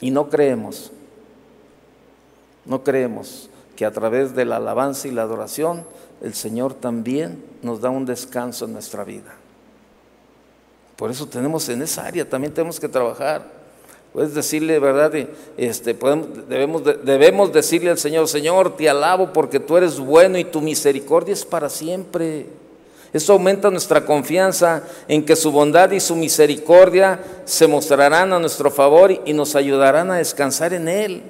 [0.00, 0.90] Y no creemos
[2.66, 5.84] no creemos que a través de la alabanza y la adoración
[6.20, 9.34] el Señor también nos da un descanso en nuestra vida.
[10.96, 13.44] Por eso tenemos en esa área, también tenemos que trabajar.
[14.16, 15.12] Puedes decirle, ¿verdad?
[15.58, 15.94] Este,
[16.48, 21.34] debemos, debemos decirle al Señor, Señor, te alabo porque tú eres bueno y tu misericordia
[21.34, 22.46] es para siempre.
[23.12, 28.70] Eso aumenta nuestra confianza en que su bondad y su misericordia se mostrarán a nuestro
[28.70, 31.22] favor y nos ayudarán a descansar en Él.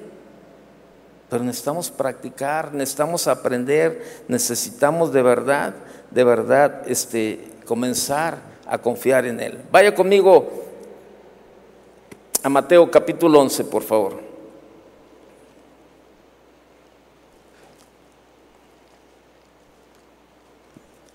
[1.29, 5.73] Pero necesitamos practicar, necesitamos aprender, necesitamos de verdad,
[6.09, 9.57] de verdad, este, comenzar a confiar en Él.
[9.73, 10.66] Vaya conmigo
[12.43, 14.27] a Mateo capítulo 11, por favor.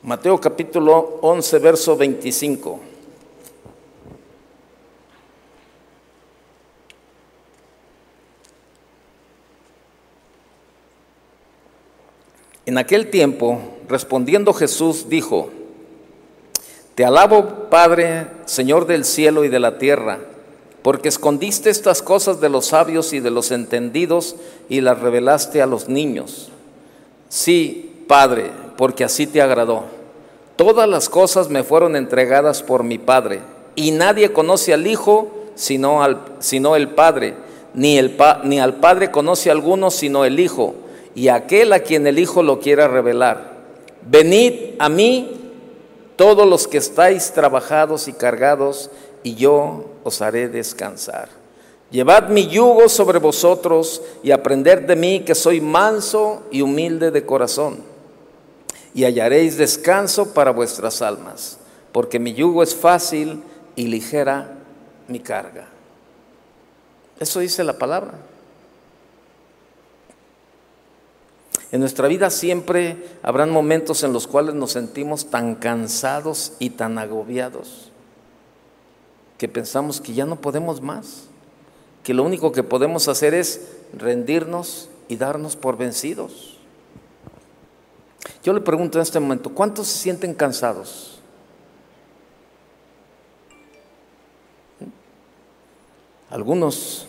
[0.02, 2.80] Mateo capítulo 11, verso 25.
[12.66, 15.50] En aquel tiempo, respondiendo Jesús, dijo,
[16.94, 20.31] Te alabo, Padre, Señor del cielo y de la tierra,
[20.82, 24.36] porque escondiste estas cosas de los sabios y de los entendidos
[24.68, 26.50] y las revelaste a los niños.
[27.28, 29.84] Sí, Padre, porque así te agradó.
[30.56, 33.40] Todas las cosas me fueron entregadas por mi Padre,
[33.74, 37.34] y nadie conoce al Hijo sino, al, sino el Padre,
[37.74, 40.74] ni, el, ni al Padre conoce a alguno sino el Hijo
[41.14, 43.52] y aquel a quien el Hijo lo quiera revelar.
[44.08, 45.52] Venid a mí
[46.16, 48.90] todos los que estáis trabajados y cargados,
[49.22, 51.28] y yo os haré descansar.
[51.90, 57.26] Llevad mi yugo sobre vosotros y aprended de mí que soy manso y humilde de
[57.26, 57.80] corazón,
[58.94, 61.58] y hallaréis descanso para vuestras almas,
[61.92, 63.42] porque mi yugo es fácil
[63.76, 64.54] y ligera
[65.06, 65.68] mi carga.
[67.20, 68.14] Eso dice la palabra.
[71.70, 76.98] En nuestra vida siempre habrán momentos en los cuales nos sentimos tan cansados y tan
[76.98, 77.91] agobiados
[79.42, 81.24] que pensamos que ya no podemos más,
[82.04, 83.60] que lo único que podemos hacer es
[83.92, 86.58] rendirnos y darnos por vencidos.
[88.44, 91.18] Yo le pregunto en este momento, ¿cuántos se sienten cansados?
[96.30, 97.08] Algunos,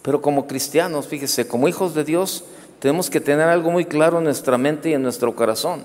[0.00, 2.42] pero como cristianos, fíjese, como hijos de Dios,
[2.78, 5.82] tenemos que tener algo muy claro en nuestra mente y en nuestro corazón.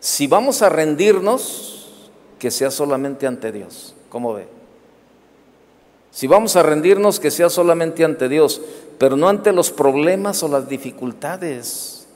[0.00, 1.90] Si vamos a rendirnos,
[2.38, 3.95] que sea solamente ante Dios.
[4.16, 4.46] ¿Cómo ve?
[6.10, 8.62] Si vamos a rendirnos, que sea solamente ante Dios,
[8.96, 12.06] pero no ante los problemas o las dificultades.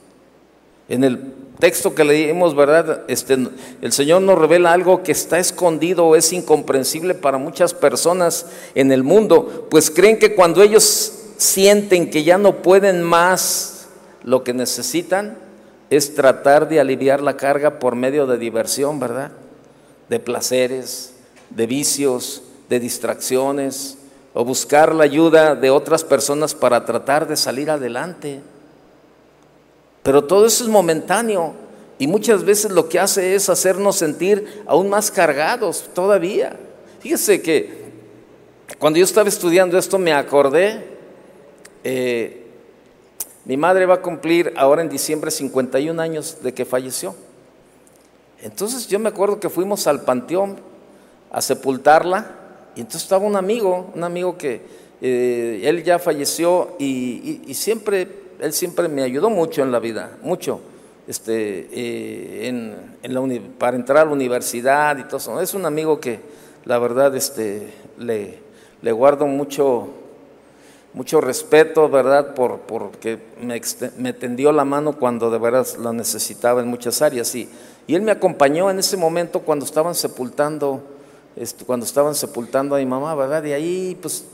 [0.89, 3.03] En el texto que leímos, ¿verdad?
[3.07, 3.37] Este,
[3.83, 8.91] el Señor nos revela algo que está escondido o es incomprensible para muchas personas en
[8.91, 13.89] el mundo, pues creen que cuando ellos sienten que ya no pueden más,
[14.23, 15.37] lo que necesitan
[15.91, 19.33] es tratar de aliviar la carga por medio de diversión, ¿verdad?
[20.09, 21.11] De placeres,
[21.55, 23.97] de vicios, de distracciones,
[24.33, 28.41] o buscar la ayuda de otras personas para tratar de salir adelante.
[30.03, 31.53] Pero todo eso es momentáneo
[31.99, 36.57] y muchas veces lo que hace es hacernos sentir aún más cargados todavía.
[36.99, 37.81] Fíjese que
[38.79, 40.87] cuando yo estaba estudiando esto me acordé,
[41.83, 42.47] eh,
[43.45, 47.15] mi madre va a cumplir ahora en diciembre 51 años de que falleció.
[48.41, 50.70] Entonces yo me acuerdo que fuimos al panteón
[51.31, 52.41] a sepultarla
[52.75, 54.61] y entonces estaba un amigo, un amigo que
[55.01, 58.07] eh, él ya falleció y, siempre,
[58.39, 60.61] él siempre me ayudó mucho en la vida, mucho,
[61.07, 65.41] este, eh, en, la para entrar a la universidad y todo eso.
[65.41, 66.19] Es un amigo que
[66.65, 68.37] la verdad este, le,
[68.81, 69.89] le guardo mucho,
[70.93, 72.33] mucho respeto, ¿verdad?
[72.33, 73.59] Por, porque me,
[73.97, 77.33] me, tendió la mano cuando de verdad la necesitaba en muchas áreas.
[77.35, 77.49] Y,
[77.87, 80.83] y él me acompañó en ese momento cuando estaban sepultando
[81.65, 83.43] cuando estaban sepultando a mi mamá, ¿verdad?
[83.43, 84.25] Y ahí, pues,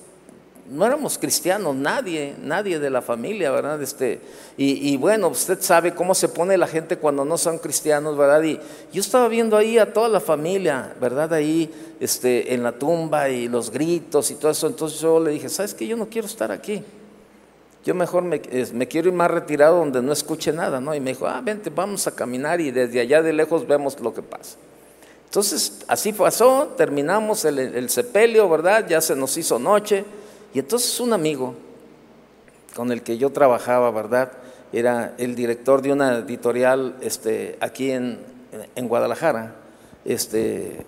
[0.70, 3.82] no éramos cristianos, nadie, nadie de la familia, ¿verdad?
[3.82, 4.20] Este,
[4.58, 8.44] y, bueno, usted sabe cómo se pone la gente cuando no son cristianos, ¿verdad?
[8.44, 8.60] Y
[8.92, 11.34] yo estaba viendo ahí a toda la familia, ¿verdad?
[11.34, 14.68] Ahí este, en la tumba y los gritos y todo eso.
[14.68, 15.88] Entonces yo le dije, ¿sabes qué?
[15.88, 16.84] Yo no quiero estar aquí.
[17.86, 18.42] Yo mejor me,
[18.74, 20.94] me quiero ir más retirado donde no escuche nada, ¿no?
[20.94, 24.14] Y me dijo, ah, vente, vamos a caminar y desde allá de lejos vemos lo
[24.14, 24.58] que pasa.
[25.28, 28.88] Entonces, así pasó, terminamos el, sepelio, ¿verdad?
[28.88, 30.06] Ya se nos hizo noche.
[30.54, 31.54] Y entonces un amigo
[32.74, 34.32] con el que yo trabajaba, ¿verdad?
[34.72, 38.20] Era el director de una editorial este, aquí en,
[38.76, 39.56] en Guadalajara.
[40.06, 40.86] Este,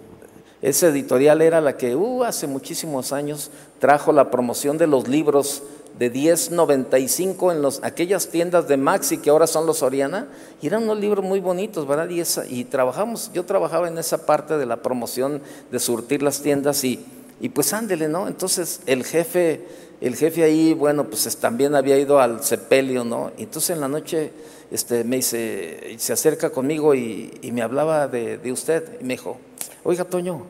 [0.61, 5.63] esa editorial era la que uh, hace muchísimos años trajo la promoción de los libros
[5.99, 10.29] de 10.95 en los, aquellas tiendas de Maxi que ahora son los Oriana,
[10.61, 12.07] y eran unos libros muy bonitos, ¿verdad?
[12.09, 16.85] Y, y trabajamos, yo trabajaba en esa parte de la promoción de surtir las tiendas
[16.85, 17.05] y,
[17.41, 18.29] y pues ándele, ¿no?
[18.29, 19.67] Entonces el jefe,
[19.99, 23.33] el jefe ahí, bueno, pues también había ido al sepelio, ¿no?
[23.37, 24.31] Y entonces en la noche
[24.71, 29.15] este, me dice, se acerca conmigo y, y me hablaba de, de usted y me
[29.15, 29.37] dijo,
[29.83, 30.45] oiga Toño,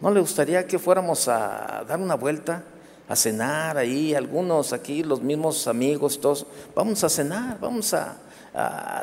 [0.00, 2.64] ¿no le gustaría que fuéramos a dar una vuelta?
[3.10, 6.46] A cenar ahí, algunos aquí, los mismos amigos, todos,
[6.76, 8.16] vamos a cenar, vamos a,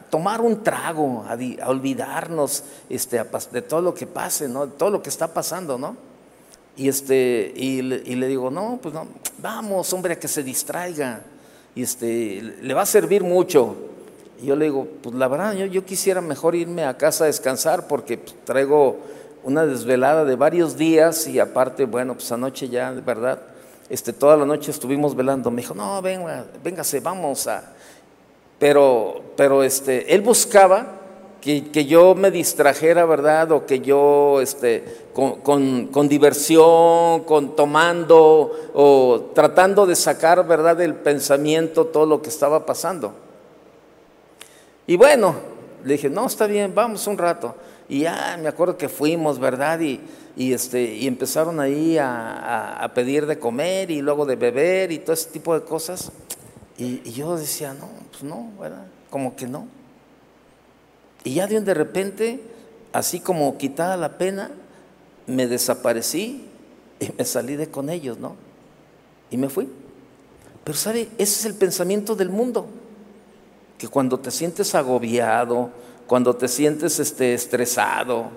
[0.09, 4.65] tomar un trago, a, olvidarnos este, de todo lo que pase, ¿no?
[4.65, 5.97] de todo lo que está pasando, ¿no?
[6.77, 9.07] Y, este, y, le, digo, no, pues no,
[9.39, 11.21] vamos, hombre, a que se distraiga,
[11.75, 13.75] y este, le va a servir mucho.
[14.41, 17.27] Y yo le digo, pues la verdad, yo, yo quisiera mejor irme a casa a
[17.27, 18.99] descansar porque pues, traigo
[19.43, 23.41] una desvelada de varios días y aparte, bueno, pues anoche ya, verdad,
[23.89, 25.51] este, toda la noche estuvimos velando.
[25.51, 27.73] Me dijo, no, venga, véngase, vamos a...
[28.59, 30.97] Pero, pero este, él buscaba
[31.41, 33.51] que, yo me distrajera, ¿verdad?
[33.53, 40.75] O que yo, este, con, con, diversión, con tomando, o tratando de sacar, ¿verdad?
[40.75, 43.13] Del pensamiento todo lo que estaba pasando.
[44.87, 45.35] Y bueno,
[45.85, 47.55] le dije, no, está bien, vamos un rato.
[47.89, 49.79] Y ya me acuerdo que fuimos, ¿verdad?
[49.79, 50.01] Y,
[50.35, 55.13] y, este, y empezaron ahí a, pedir de comer y luego de beber y todo
[55.13, 56.11] ese tipo de cosas.
[56.77, 58.85] Y, yo decía, no, pues no, ¿verdad?
[59.09, 59.67] Como que no.
[61.23, 62.41] Y ya de, de repente,
[62.93, 64.51] así como quitada la pena,
[65.25, 66.47] me desaparecí
[66.99, 68.35] y me salí de con ellos, ¿no?
[69.31, 69.69] Y me fui.
[70.63, 72.67] Pero sabe, ese es el pensamiento del mundo,
[73.77, 75.71] que cuando te sientes agobiado,
[76.07, 78.29] cuando te sientes este, estresado,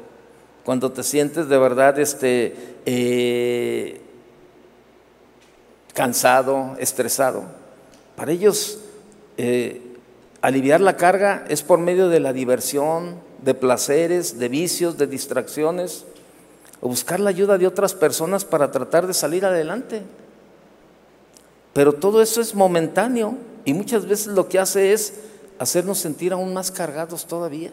[0.65, 2.55] cuando te sientes de verdad este,
[2.85, 4.01] eh,
[5.95, 7.45] cansado, estresado.
[8.17, 8.79] Para ellos,
[9.39, 9.81] eh,
[10.43, 16.05] aliviar la carga es por medio de la diversión, de placeres, de vicios, de distracciones,
[16.81, 20.03] o buscar la ayuda de otras personas para tratar de salir adelante.
[21.73, 25.15] Pero todo eso es momentáneo y muchas veces lo que hace es
[25.61, 27.71] hacernos sentir aún más cargados todavía.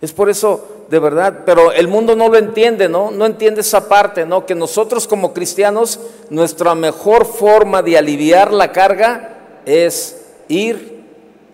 [0.00, 3.12] Es por eso, de verdad, pero el mundo no lo entiende, ¿no?
[3.12, 4.44] No entiende esa parte, ¿no?
[4.44, 11.04] Que nosotros como cristianos, nuestra mejor forma de aliviar la carga es ir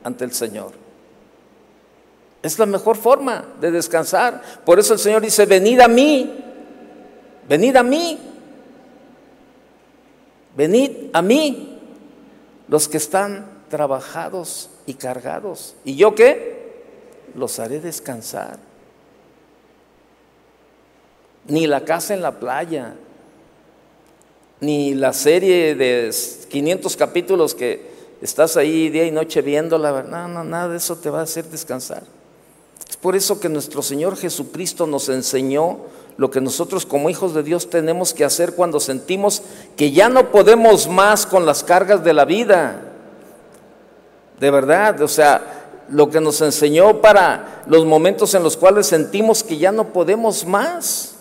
[0.02, 0.72] ante el Señor.
[2.42, 4.42] Es la mejor forma de descansar.
[4.64, 6.34] Por eso el Señor dice, venid a mí,
[7.46, 8.18] venid a mí,
[10.56, 11.78] venid a mí,
[12.68, 15.74] los que están trabajados y cargados.
[15.84, 16.56] ¿Y yo qué?
[17.34, 18.58] Los haré descansar.
[21.46, 22.94] Ni la casa en la playa,
[24.60, 26.10] ni la serie de
[26.48, 27.86] 500 capítulos que
[28.22, 31.44] estás ahí día y noche viéndola, no, no, nada de eso te va a hacer
[31.44, 32.02] descansar.
[32.88, 35.80] Es por eso que nuestro Señor Jesucristo nos enseñó
[36.16, 39.42] lo que nosotros como hijos de Dios tenemos que hacer cuando sentimos
[39.76, 42.87] que ya no podemos más con las cargas de la vida.
[44.40, 45.58] De verdad, o sea,
[45.88, 50.44] lo que nos enseñó para los momentos en los cuales sentimos que ya no podemos
[50.44, 51.14] más.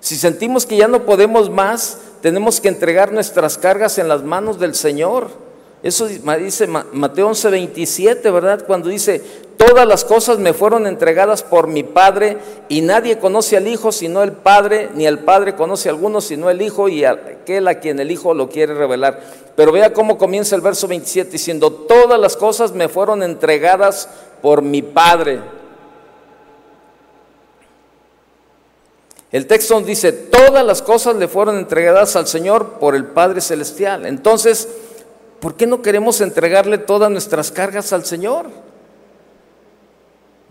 [0.00, 4.58] Si sentimos que ya no podemos más, tenemos que entregar nuestras cargas en las manos
[4.58, 5.47] del Señor.
[5.82, 8.64] Eso dice Mateo 11, 27, ¿verdad?
[8.66, 9.22] Cuando dice,
[9.56, 14.24] todas las cosas me fueron entregadas por mi Padre y nadie conoce al Hijo sino
[14.24, 18.00] el Padre, ni el Padre conoce a alguno sino el Hijo y aquel a quien
[18.00, 19.20] el Hijo lo quiere revelar.
[19.54, 24.08] Pero vea cómo comienza el verso 27 diciendo, todas las cosas me fueron entregadas
[24.42, 25.40] por mi Padre.
[29.30, 34.06] El texto dice, todas las cosas le fueron entregadas al Señor por el Padre Celestial.
[34.06, 34.68] Entonces,
[35.40, 38.46] ¿por qué no queremos entregarle todas nuestras cargas al Señor?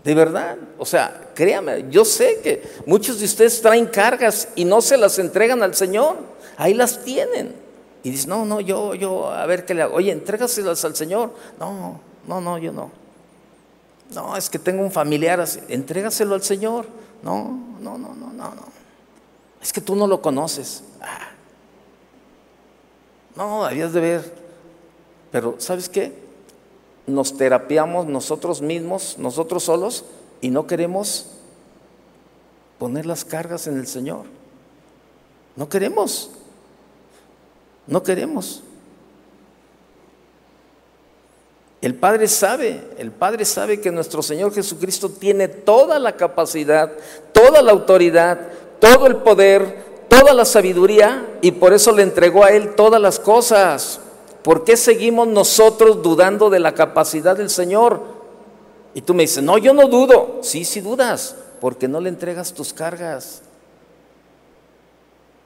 [0.04, 4.80] De verdad, o sea, créame, yo sé que muchos de ustedes traen cargas y no
[4.80, 6.16] se las entregan al Señor,
[6.56, 7.54] ahí las tienen.
[8.02, 9.96] Y dicen, no, no, yo, yo, a ver qué le hago.
[9.96, 11.32] Oye, entrégaselas al Señor.
[11.58, 12.90] No, no, no, yo no.
[14.14, 15.60] No, es que tengo un familiar así.
[15.68, 16.86] Entrégaselo al Señor.
[17.22, 18.62] No, no, no, no, no, no.
[19.60, 20.84] Es que tú no lo conoces.
[21.00, 21.28] Ah.
[23.34, 24.37] No, habías de ver
[25.30, 26.12] pero ¿sabes qué?
[27.06, 30.04] Nos terapiamos nosotros mismos, nosotros solos,
[30.40, 31.26] y no queremos
[32.78, 34.24] poner las cargas en el Señor.
[35.56, 36.30] No queremos.
[37.86, 38.62] No queremos.
[41.80, 46.90] El Padre sabe, el Padre sabe que nuestro Señor Jesucristo tiene toda la capacidad,
[47.32, 48.38] toda la autoridad,
[48.80, 53.20] todo el poder, toda la sabiduría y por eso le entregó a Él todas las
[53.20, 54.00] cosas.
[54.42, 58.00] ¿Por qué seguimos nosotros dudando de la capacidad del Señor?
[58.94, 60.38] Y tú me dices, no, yo no dudo.
[60.42, 63.42] Sí, sí dudas, porque no le entregas tus cargas.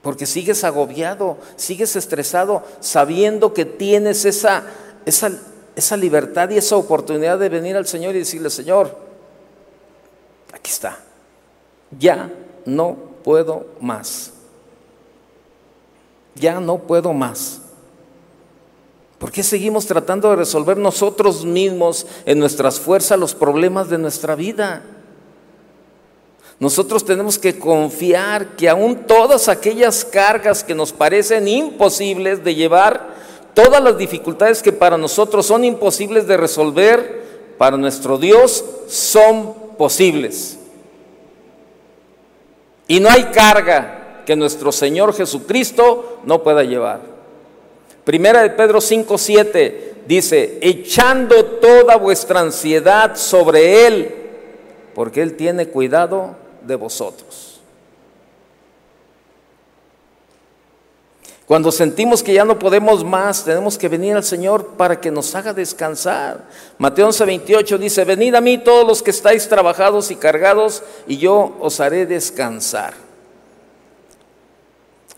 [0.02, 4.64] Porque sigues agobiado, sigues estresado, sabiendo que tienes esa,
[5.06, 5.30] esa,
[5.76, 8.96] esa libertad y esa oportunidad de venir al Señor y decirle, Señor,
[10.52, 10.98] aquí está,
[11.98, 12.30] ya
[12.64, 14.32] no puedo más.
[16.34, 17.61] Ya no puedo más.
[19.22, 24.34] ¿Por qué seguimos tratando de resolver nosotros mismos en nuestras fuerzas los problemas de nuestra
[24.34, 24.82] vida?
[26.58, 33.14] Nosotros tenemos que confiar que aún todas aquellas cargas que nos parecen imposibles de llevar,
[33.54, 40.58] todas las dificultades que para nosotros son imposibles de resolver, para nuestro Dios son posibles.
[42.88, 47.11] Y no hay carga que nuestro Señor Jesucristo no pueda llevar.
[48.04, 54.14] Primera de Pedro 5, 7 dice, echando toda vuestra ansiedad sobre Él,
[54.94, 57.60] porque Él tiene cuidado de vosotros.
[61.46, 65.34] Cuando sentimos que ya no podemos más, tenemos que venir al Señor para que nos
[65.34, 66.48] haga descansar.
[66.78, 71.18] Mateo 11, 28 dice, venid a mí todos los que estáis trabajados y cargados, y
[71.18, 72.94] yo os haré descansar.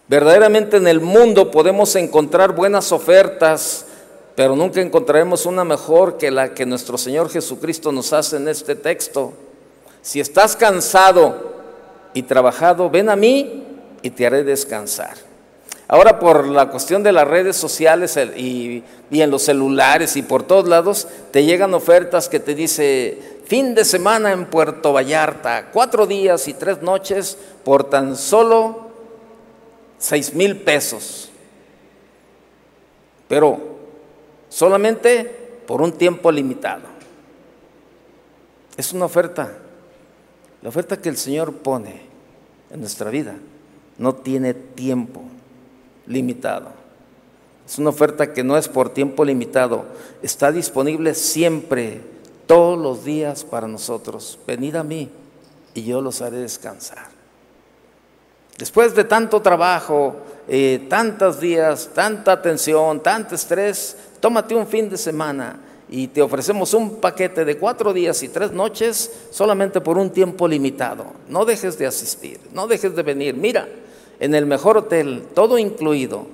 [0.06, 3.86] Verdaderamente en el mundo podemos encontrar buenas ofertas,
[4.34, 8.74] pero nunca encontraremos una mejor que la que nuestro Señor Jesucristo nos hace en este
[8.74, 9.32] texto.
[10.02, 11.54] Si estás cansado
[12.12, 13.64] y trabajado, ven a mí
[14.02, 15.14] y te haré descansar.
[15.88, 20.68] Ahora por la cuestión de las redes sociales y, en los celulares y por todos
[20.68, 26.46] lados, te llegan ofertas que te dice fin de semana en Puerto Vallarta, cuatro días
[26.48, 28.83] y tres noches por tan solo
[30.04, 31.30] seis mil pesos,
[33.26, 33.58] pero
[34.50, 35.24] solamente
[35.66, 36.82] por un tiempo limitado.
[38.76, 39.50] Es una oferta.
[40.60, 42.02] La oferta que el Señor pone
[42.70, 43.36] en nuestra vida
[43.96, 45.22] no tiene tiempo
[46.06, 46.68] limitado.
[47.66, 49.86] Es una oferta que no es por tiempo limitado.
[50.22, 52.02] Está disponible siempre,
[52.46, 54.38] todos los días para nosotros.
[54.46, 55.08] Venid a mí
[55.72, 57.08] y yo los haré descansar.
[58.58, 64.96] Después de tanto trabajo, eh, tantos días, tanta tensión, tanto estrés, tómate un fin de
[64.96, 70.10] semana y te ofrecemos un paquete de cuatro días y tres noches solamente por un
[70.10, 71.06] tiempo limitado.
[71.28, 73.34] No dejes de asistir, no dejes de venir.
[73.34, 73.68] Mira,
[74.20, 76.26] en el mejor hotel, todo incluido.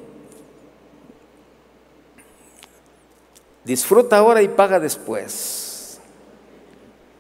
[3.64, 6.00] Disfruta ahora y paga después.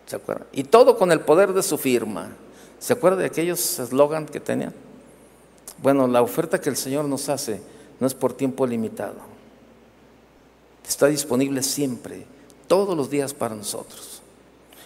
[0.06, 0.46] ¿Se acuerdan?
[0.52, 2.30] Y todo con el poder de su firma.
[2.78, 4.74] ¿Se acuerda de aquellos eslogan que tenían?
[5.82, 7.60] Bueno, la oferta que el Señor nos hace
[7.98, 9.16] no es por tiempo limitado.
[10.86, 12.24] Está disponible siempre,
[12.66, 14.22] todos los días para nosotros.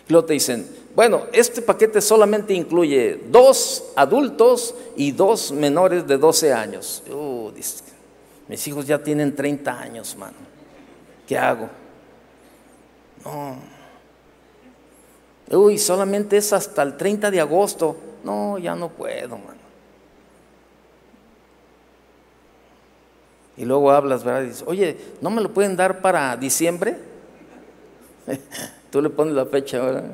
[0.08, 6.18] Y luego te dicen, bueno, este paquete solamente incluye dos adultos y dos menores de
[6.18, 7.02] 12 años.
[7.10, 7.50] Uh,
[8.48, 10.36] mis hijos ya tienen 30 años, mano.
[11.26, 11.70] ¿Qué hago?
[13.24, 13.56] No.
[15.50, 17.96] Uy, solamente es hasta el 30 de agosto.
[18.22, 19.63] No, ya no puedo, mano.
[23.56, 24.42] Y luego hablas, ¿verdad?
[24.42, 26.96] Y dices, oye, ¿no me lo pueden dar para diciembre?
[28.90, 30.04] Tú le pones la fecha, ¿verdad?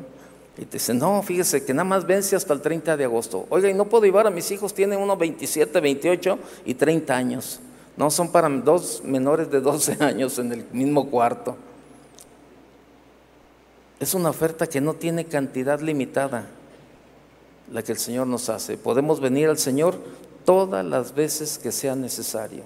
[0.58, 3.46] Y te dicen, no, fíjese que nada más vence hasta el 30 de agosto.
[3.48, 7.60] Oiga, y no puedo llevar a mis hijos, tienen unos 27, 28 y 30 años.
[7.96, 11.56] No, son para dos menores de 12 años en el mismo cuarto.
[13.98, 16.46] Es una oferta que no tiene cantidad limitada,
[17.72, 18.76] la que el Señor nos hace.
[18.76, 19.96] Podemos venir al Señor
[20.44, 22.64] todas las veces que sea necesario.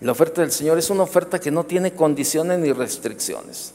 [0.00, 3.74] La oferta del Señor es una oferta que no tiene condiciones ni restricciones.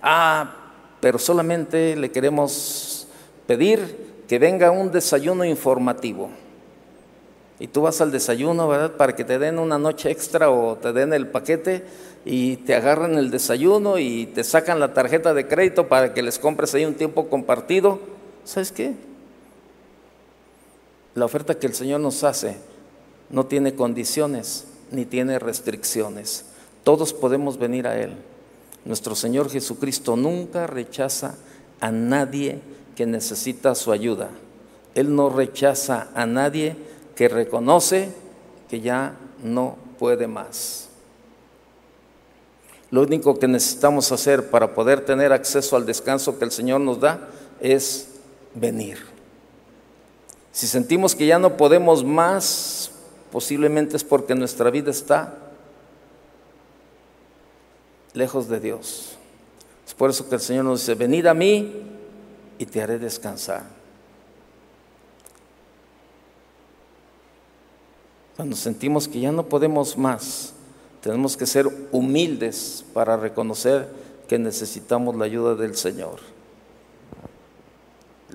[0.00, 0.54] Ah,
[1.00, 3.06] pero solamente le queremos
[3.46, 6.30] pedir que venga un desayuno informativo.
[7.58, 8.92] Y tú vas al desayuno, ¿verdad?
[8.92, 11.84] Para que te den una noche extra o te den el paquete
[12.24, 16.38] y te agarran el desayuno y te sacan la tarjeta de crédito para que les
[16.38, 18.00] compres ahí un tiempo compartido.
[18.44, 18.94] ¿Sabes qué?
[21.14, 22.56] La oferta que el Señor nos hace
[23.28, 26.44] no tiene condiciones ni tiene restricciones.
[26.84, 28.14] Todos podemos venir a Él.
[28.84, 31.36] Nuestro Señor Jesucristo nunca rechaza
[31.80, 32.60] a nadie
[32.96, 34.30] que necesita su ayuda.
[34.94, 36.76] Él no rechaza a nadie
[37.16, 38.10] que reconoce
[38.68, 40.88] que ya no puede más.
[42.90, 47.00] Lo único que necesitamos hacer para poder tener acceso al descanso que el Señor nos
[47.00, 47.28] da
[47.60, 48.08] es
[48.54, 48.98] venir.
[50.52, 52.92] Si sentimos que ya no podemos más,
[53.34, 55.34] posiblemente es porque nuestra vida está
[58.12, 59.16] lejos de Dios.
[59.84, 61.82] Es por eso que el Señor nos dice, venid a mí
[62.60, 63.64] y te haré descansar.
[68.36, 70.52] Cuando sentimos que ya no podemos más,
[71.00, 73.88] tenemos que ser humildes para reconocer
[74.28, 76.20] que necesitamos la ayuda del Señor.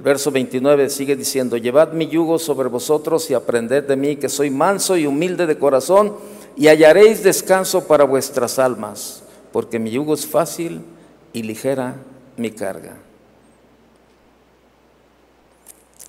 [0.01, 4.49] Verso 29 sigue diciendo, llevad mi yugo sobre vosotros y aprended de mí, que soy
[4.49, 6.15] manso y humilde de corazón,
[6.55, 10.81] y hallaréis descanso para vuestras almas, porque mi yugo es fácil
[11.33, 11.95] y ligera
[12.37, 12.97] mi carga.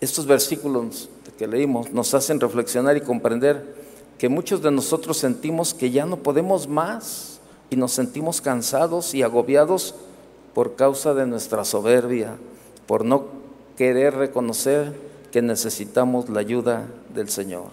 [0.01, 3.75] Estos versículos que leímos nos hacen reflexionar y comprender
[4.19, 9.23] que muchos de nosotros sentimos que ya no podemos más y nos sentimos cansados y
[9.23, 9.95] agobiados
[10.55, 12.37] por causa de nuestra soberbia,
[12.87, 13.40] por no
[13.81, 14.93] querer reconocer
[15.33, 17.69] que necesitamos la ayuda del Señor.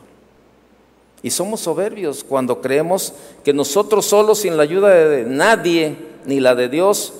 [1.21, 3.11] Y somos soberbios cuando creemos
[3.43, 7.11] que nosotros solos, sin la ayuda de nadie, ni la de Dios,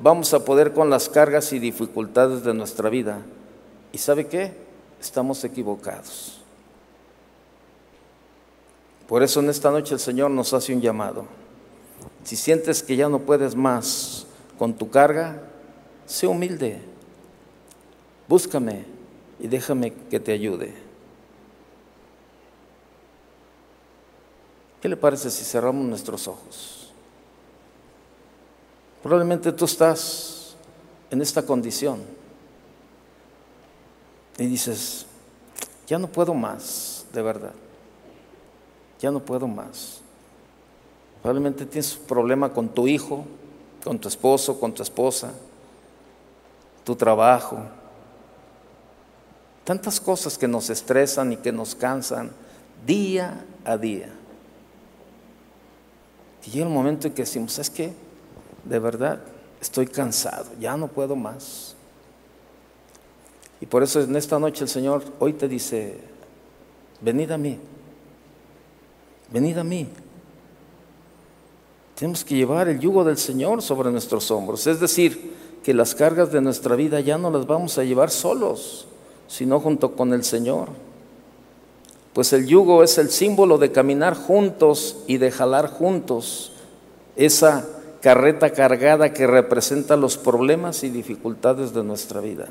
[0.00, 3.18] vamos a poder con las cargas y dificultades de nuestra vida.
[3.92, 4.52] ¿Y sabe qué?
[5.00, 6.40] Estamos equivocados.
[9.06, 11.26] Por eso en esta noche el Señor nos hace un llamado.
[12.24, 14.26] Si sientes que ya no puedes más
[14.58, 15.40] con tu carga,
[16.06, 16.90] sé humilde
[18.28, 18.84] búscame
[19.38, 20.74] y déjame que te ayude.
[24.80, 26.92] ¿Qué le parece si cerramos nuestros ojos?
[29.02, 30.56] Probablemente tú estás
[31.10, 32.00] en esta condición
[34.38, 35.06] y dices,
[35.86, 37.52] ya no puedo más, de verdad,
[38.98, 40.00] ya no puedo más.
[41.20, 43.24] Probablemente tienes un problema con tu hijo,
[43.84, 45.32] con tu esposo, con tu esposa,
[46.84, 47.58] tu trabajo,
[49.64, 52.32] Tantas cosas que nos estresan y que nos cansan
[52.84, 54.08] día a día.
[56.44, 57.92] Y llega un momento en que decimos, es que
[58.64, 59.20] de verdad
[59.60, 61.76] estoy cansado, ya no puedo más.
[63.60, 65.98] Y por eso en esta noche el Señor hoy te dice,
[67.00, 67.60] venid a mí,
[69.30, 69.88] venid a mí.
[71.94, 76.32] Tenemos que llevar el yugo del Señor sobre nuestros hombros, es decir, que las cargas
[76.32, 78.88] de nuestra vida ya no las vamos a llevar solos
[79.32, 80.68] sino junto con el Señor.
[82.12, 86.52] pues el yugo es el símbolo de caminar juntos y de jalar juntos
[87.16, 87.66] esa
[88.02, 92.48] carreta cargada que representa los problemas y dificultades de nuestra vida.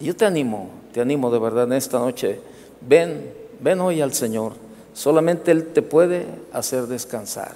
[0.00, 2.38] Yo te animo, te animo de verdad en esta noche,
[2.86, 4.52] ven, ven hoy al Señor,
[4.92, 7.54] solamente Él te puede hacer descansar.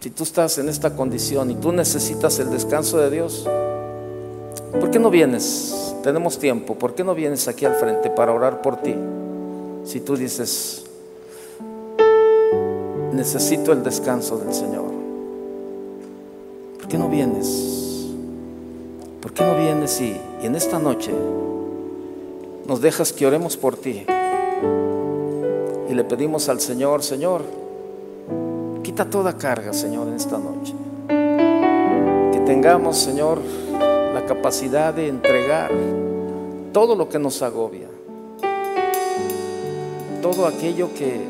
[0.00, 3.46] Si tú estás en esta condición y tú necesitas el descanso de Dios,
[4.78, 5.94] ¿por qué no vienes?
[6.02, 8.94] Tenemos tiempo, ¿por qué no vienes aquí al frente para orar por ti?
[9.84, 10.84] Si tú dices,
[13.12, 14.90] necesito el descanso del Señor,
[16.78, 18.06] ¿por qué no vienes?
[19.20, 21.12] ¿Por qué no vienes y, en esta noche
[22.66, 24.06] nos dejas que oremos por ti?
[25.88, 27.42] Y le pedimos al Señor, Señor,
[28.90, 30.74] Quita toda carga, Señor, en esta noche.
[32.32, 33.38] Que tengamos, Señor,
[34.30, 35.72] capacidad de entregar
[36.72, 37.88] todo lo que nos agobia.
[40.22, 41.20] Todo aquello que,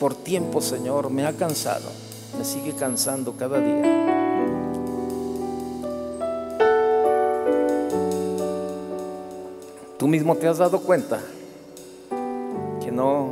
[0.00, 1.90] por tiempo, Señor, me ha cansado,
[2.38, 3.82] me sigue cansando cada día.
[9.98, 11.20] Tú mismo te has dado cuenta
[12.82, 13.30] que no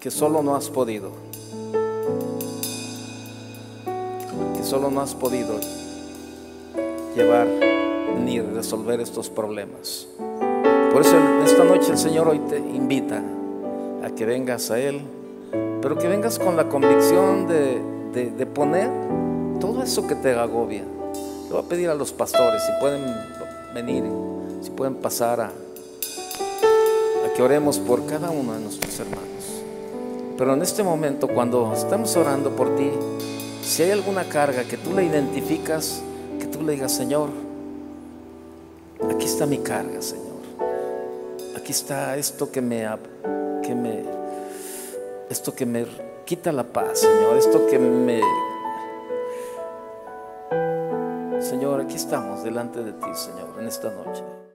[0.00, 1.10] que solo no has podido,
[4.72, 5.60] solo no has podido
[7.14, 7.46] llevar
[8.24, 10.08] ni resolver estos problemas.
[10.90, 11.14] Por eso
[11.44, 13.22] esta noche el Señor hoy te invita
[14.02, 15.02] a que vengas a Él,
[15.82, 17.82] pero que vengas con la convicción de,
[18.14, 18.88] de, poner
[19.60, 20.84] todo eso que te agobia.
[21.48, 23.02] Le voy a pedir a los pastores si pueden
[23.74, 24.04] venir,
[24.62, 29.28] si pueden pasar a, a que oremos por cada uno de nuestros hermanos.
[30.38, 32.90] Pero en este momento, cuando estamos orando por ti,
[33.72, 36.02] si hay alguna carga que tú le identificas,
[36.38, 37.30] que tú le digas, Señor,
[39.10, 40.42] aquí está mi carga, Señor.
[41.56, 42.86] Aquí está esto que me,
[43.62, 44.04] que me,
[45.30, 45.86] esto que me
[46.26, 47.38] quita la paz, Señor.
[47.38, 48.20] Esto que me,
[51.40, 54.22] Señor, aquí estamos delante de ti, Señor, en esta noche.